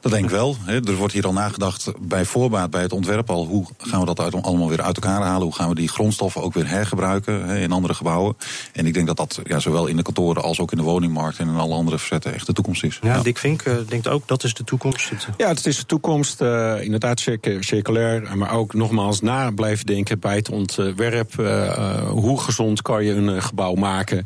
Dat 0.01 0.11
denk 0.11 0.23
ik 0.23 0.29
wel. 0.29 0.55
Er 0.65 0.95
wordt 0.95 1.13
hier 1.13 1.25
al 1.25 1.33
nagedacht 1.33 1.91
bij 1.99 2.25
voorbaat, 2.25 2.69
bij 2.69 2.81
het 2.81 2.93
ontwerp 2.93 3.29
al. 3.29 3.45
Hoe 3.45 3.65
gaan 3.77 3.99
we 3.99 4.05
dat 4.05 4.19
uit, 4.19 4.33
allemaal 4.41 4.69
weer 4.69 4.81
uit 4.81 4.95
elkaar 4.95 5.21
halen? 5.21 5.43
Hoe 5.43 5.55
gaan 5.55 5.69
we 5.69 5.75
die 5.75 5.87
grondstoffen 5.87 6.41
ook 6.41 6.53
weer 6.53 6.69
hergebruiken 6.69 7.45
in 7.47 7.71
andere 7.71 7.93
gebouwen? 7.93 8.37
En 8.73 8.85
ik 8.85 8.93
denk 8.93 9.07
dat 9.07 9.17
dat 9.17 9.39
ja, 9.43 9.59
zowel 9.59 9.87
in 9.87 9.95
de 9.95 10.01
kantoren 10.01 10.43
als 10.43 10.59
ook 10.59 10.71
in 10.71 10.77
de 10.77 10.83
woningmarkt 10.83 11.37
en 11.39 11.47
in 11.47 11.55
alle 11.55 11.73
andere 11.73 11.97
verzetten 11.97 12.33
echt 12.33 12.45
de 12.45 12.53
toekomst 12.53 12.83
is. 12.83 12.99
Ja, 13.01 13.21
Dick 13.21 13.37
Vink 13.37 13.65
uh, 13.65 13.75
denkt 13.87 14.07
ook 14.07 14.27
dat 14.27 14.43
is 14.43 14.53
de 14.53 14.63
toekomst. 14.63 15.11
Ja, 15.37 15.47
het 15.47 15.65
is 15.65 15.77
de 15.77 15.85
toekomst. 15.85 16.41
Uh, 16.41 16.81
inderdaad 16.81 17.23
circulair. 17.59 18.37
Maar 18.37 18.51
ook 18.51 18.73
nogmaals 18.73 19.21
na 19.21 19.51
blijven 19.51 19.85
denken 19.85 20.19
bij 20.19 20.35
het 20.35 20.49
ontwerp. 20.49 21.39
Uh, 21.39 22.09
hoe 22.09 22.41
gezond 22.41 22.81
kan 22.81 23.03
je 23.03 23.13
een 23.13 23.41
gebouw 23.41 23.73
maken? 23.73 24.25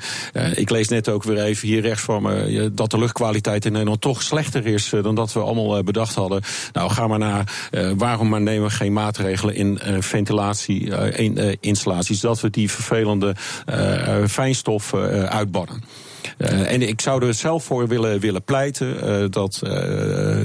ik 0.55 0.69
lees 0.69 0.87
net 0.87 1.09
ook 1.09 1.23
weer 1.23 1.43
even 1.43 1.67
hier 1.67 1.81
rechts 1.81 2.01
voor 2.01 2.21
me 2.21 2.71
dat 2.73 2.91
de 2.91 2.97
luchtkwaliteit 2.97 3.65
in 3.65 3.71
Nederland 3.71 4.01
toch 4.01 4.21
slechter 4.21 4.65
is 4.65 4.89
dan 5.01 5.15
dat 5.15 5.33
we 5.33 5.39
allemaal 5.39 5.60
eh, 5.69 5.83
bedacht 5.83 6.15
hadden. 6.15 6.41
Nou, 6.73 6.91
ga 6.91 7.07
maar 7.07 7.19
naar 7.19 7.69
uh, 7.71 7.91
waarom 7.97 8.29
maar 8.29 8.41
nemen 8.41 8.67
we 8.67 8.73
geen 8.73 8.93
maatregelen 8.93 9.55
in 9.55 9.79
eh, 9.79 9.95
ventilatie-installaties, 9.99 12.19
dat 12.19 12.41
we 12.41 12.49
die 12.49 12.71
vervelende 12.71 13.35
fijnstof 14.27 14.93
uitbannen. 15.27 15.83
Uh, 16.41 16.71
en 16.71 16.81
ik 16.81 17.01
zou 17.01 17.25
er 17.25 17.33
zelf 17.33 17.63
voor 17.63 17.87
willen, 17.87 18.19
willen 18.19 18.43
pleiten 18.43 19.09
uh, 19.21 19.25
dat 19.29 19.61
uh, 19.63 19.71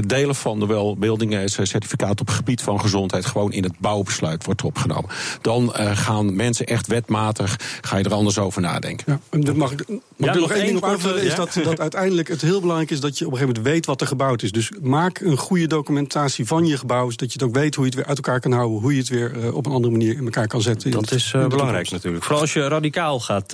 delen 0.07 0.35
van 0.35 0.61
de 0.61 0.67
welbeeldingen 0.67 1.49
certificaat 1.49 2.21
op 2.21 2.27
het 2.27 2.37
gebied 2.37 2.63
van 2.63 2.81
gezondheid 2.81 3.27
gewoon 3.27 3.53
in 3.53 3.63
het 3.63 3.79
bouwbesluit 3.79 4.45
wordt 4.45 4.63
opgenomen. 4.63 5.11
Dan 5.41 5.73
gaan 5.75 6.37
mensen 6.37 6.67
echt 6.67 6.87
wetmatig, 6.87 7.57
ga 7.81 7.97
je 7.97 8.05
er 8.05 8.15
anders 8.15 8.39
over 8.39 8.61
nadenken. 8.61 9.05
Ja, 9.07 9.39
en 9.39 9.57
mag 9.57 9.73
ik, 9.73 9.85
mag 10.17 10.35
ja, 10.35 10.41
nog 10.41 10.51
één 10.51 10.65
ding 10.65 10.77
op 10.77 10.85
aanvullen? 10.85 11.23
Is 11.23 11.35
dat, 11.35 11.59
dat 11.65 11.81
uiteindelijk 11.81 12.29
het 12.29 12.41
heel 12.41 12.61
belangrijk 12.61 12.91
is 12.91 13.01
dat 13.01 13.19
je 13.19 13.27
op 13.27 13.33
een 13.33 13.39
gegeven 13.39 13.55
moment 13.63 13.75
weet 13.75 13.87
wat 13.87 14.01
er 14.01 14.07
gebouwd 14.07 14.43
is. 14.43 14.53
Dus 14.53 14.73
maak 14.83 15.21
een 15.21 15.37
goede 15.37 15.67
documentatie 15.67 16.47
van 16.47 16.67
je 16.67 16.77
gebouw, 16.77 17.11
zodat 17.11 17.33
je 17.33 17.39
het 17.39 17.49
ook 17.49 17.55
weet 17.55 17.75
hoe 17.75 17.85
je 17.85 17.91
het 17.91 17.99
weer 17.99 18.09
uit 18.09 18.17
elkaar 18.17 18.41
kan 18.41 18.53
houden, 18.53 18.81
hoe 18.81 18.93
je 18.93 18.99
het 18.99 19.09
weer 19.09 19.55
op 19.55 19.67
een 19.67 19.73
andere 19.73 19.93
manier 19.93 20.17
in 20.17 20.25
elkaar 20.25 20.47
kan 20.47 20.63
zetten. 20.63 20.91
Dat 20.91 21.13
is 21.13 21.35
belangrijk 21.49 21.91
natuurlijk. 21.91 22.25
Vooral 22.25 22.41
als 22.41 22.53
je 22.53 22.69
radicaal 22.69 23.21
gaat 23.21 23.51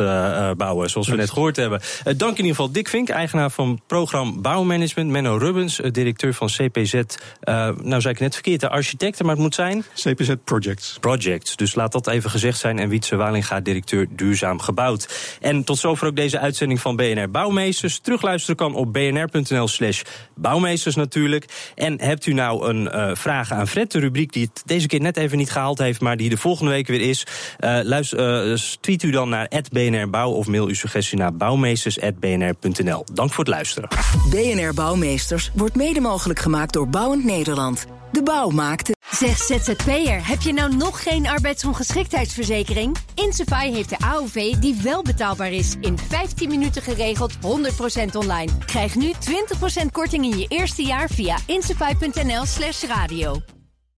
bouwen, 0.57 0.91
zoals 0.91 1.09
we 1.09 1.17
net 1.17 1.31
gehoord 1.31 1.57
hebben. 1.57 1.81
dank 2.17 2.32
in 2.39 2.45
ieder 2.45 2.57
geval 2.57 2.73
Dick 2.73 2.89
Vink, 2.89 3.09
eigenaar 3.09 3.51
van 3.51 3.81
programma 3.87 4.41
Bouwmanagement. 4.41 5.11
Menno 5.11 5.37
Rubbens, 5.37 5.81
eh, 5.81 5.91
directeur 5.91 6.35
van 6.35 6.49
CPZ. 6.49 6.95
Uh, 6.95 7.03
eh, 7.41 7.77
nou 7.83 8.01
zei 8.01 8.15
ik 8.15 8.21
net 8.21 8.35
verkeerd, 8.35 8.61
de 8.61 8.69
architecten, 8.69 9.25
maar 9.25 9.35
het 9.35 9.43
moet 9.43 9.55
zijn... 9.55 9.85
CPZ 9.95 10.33
Projects. 10.45 10.97
Projects, 11.01 11.57
dus 11.57 11.75
laat 11.75 11.93
dat 11.93 12.07
even 12.07 12.31
gezegd 12.31 12.59
zijn. 12.59 12.79
En 12.79 12.89
Wietse 12.89 13.17
Walinga, 13.17 13.61
directeur 13.61 14.07
Duurzaam 14.11 14.61
Gebouwd. 14.61 15.37
En 15.41 15.65
tot 15.65 15.79
zover 15.79 16.07
ook 16.07 16.17
deze 16.17 16.39
uitzending 16.39 16.81
van 16.81 16.97
BNR 16.97 17.31
Bouwmeesters. 17.31 17.99
Terugluisteren 17.99 18.57
kan 18.57 18.75
op 18.75 18.93
bnr.nl 18.93 19.69
slash 19.69 20.03
bouwmeesters 20.35 20.95
natuurlijk. 20.95 21.73
En 21.75 22.01
hebt 22.01 22.27
u 22.27 22.33
nou 22.33 22.69
een 22.69 22.83
uh, 22.83 23.11
vraag 23.15 23.53
aan 23.53 23.69
Fred, 23.69 23.93
de 23.93 23.99
rubriek 23.99 24.33
die 24.33 24.51
het 24.53 24.63
deze 24.67 24.87
keer 24.87 25.01
net 25.01 25.17
even 25.17 25.39
niet 25.39 25.51
gehaald 25.51 25.79
heeft... 25.79 26.01
maar 26.01 26.17
die 26.17 26.29
de 26.29 26.37
volgende 26.37 26.71
week 26.71 26.87
weer 26.87 27.09
is... 27.09 27.27
Uh, 27.61 27.79
luister, 27.83 28.77
tweet 28.81 29.03
u 29.03 29.11
dan 29.11 29.29
naar 29.29 29.49
BNR 29.73 30.11
Bouw 30.11 30.31
of 30.31 30.47
mail 30.47 30.67
uw 30.67 30.75
suggestie 30.75 31.19
naar 31.19 31.37
bouwmeesters.bnr 31.37 32.22
bnr.nl. 32.23 33.05
Dank 33.13 33.31
voor 33.31 33.45
het 33.45 33.53
luisteren. 33.53 33.89
BNR 34.31 34.75
Bouwmeesters 34.75 35.51
wordt 35.55 35.77
mede 35.77 36.01
mogelijk 36.01 36.39
gemaakt 36.39 36.73
door 36.73 36.89
Bouwend 36.89 37.25
Nederland. 37.25 37.87
De 38.13 38.23
bouw 38.23 38.49
maakte. 38.49 38.95
Zeg 39.11 39.37
ZZP'er, 39.37 40.29
heb 40.29 40.41
je 40.41 40.53
nou 40.53 40.77
nog 40.77 41.03
geen 41.03 41.27
arbeidsongeschiktheidsverzekering? 41.27 42.97
Insafai 43.15 43.75
heeft 43.75 43.89
de 43.89 43.99
AOV 43.99 44.55
die 44.55 44.81
wel 44.83 45.03
betaalbaar 45.03 45.53
is. 45.53 45.75
In 45.81 45.99
15 45.99 46.49
minuten 46.49 46.83
geregeld, 46.83 47.33
100% 47.35 47.39
online. 48.13 48.53
Krijg 48.67 48.95
nu 48.95 49.13
20% 49.83 49.87
korting 49.93 50.25
in 50.25 50.39
je 50.39 50.47
eerste 50.49 50.83
jaar 50.83 51.09
via 51.09 51.37
insafai.nl 51.47 52.45
slash 52.45 52.83
radio. 52.83 53.41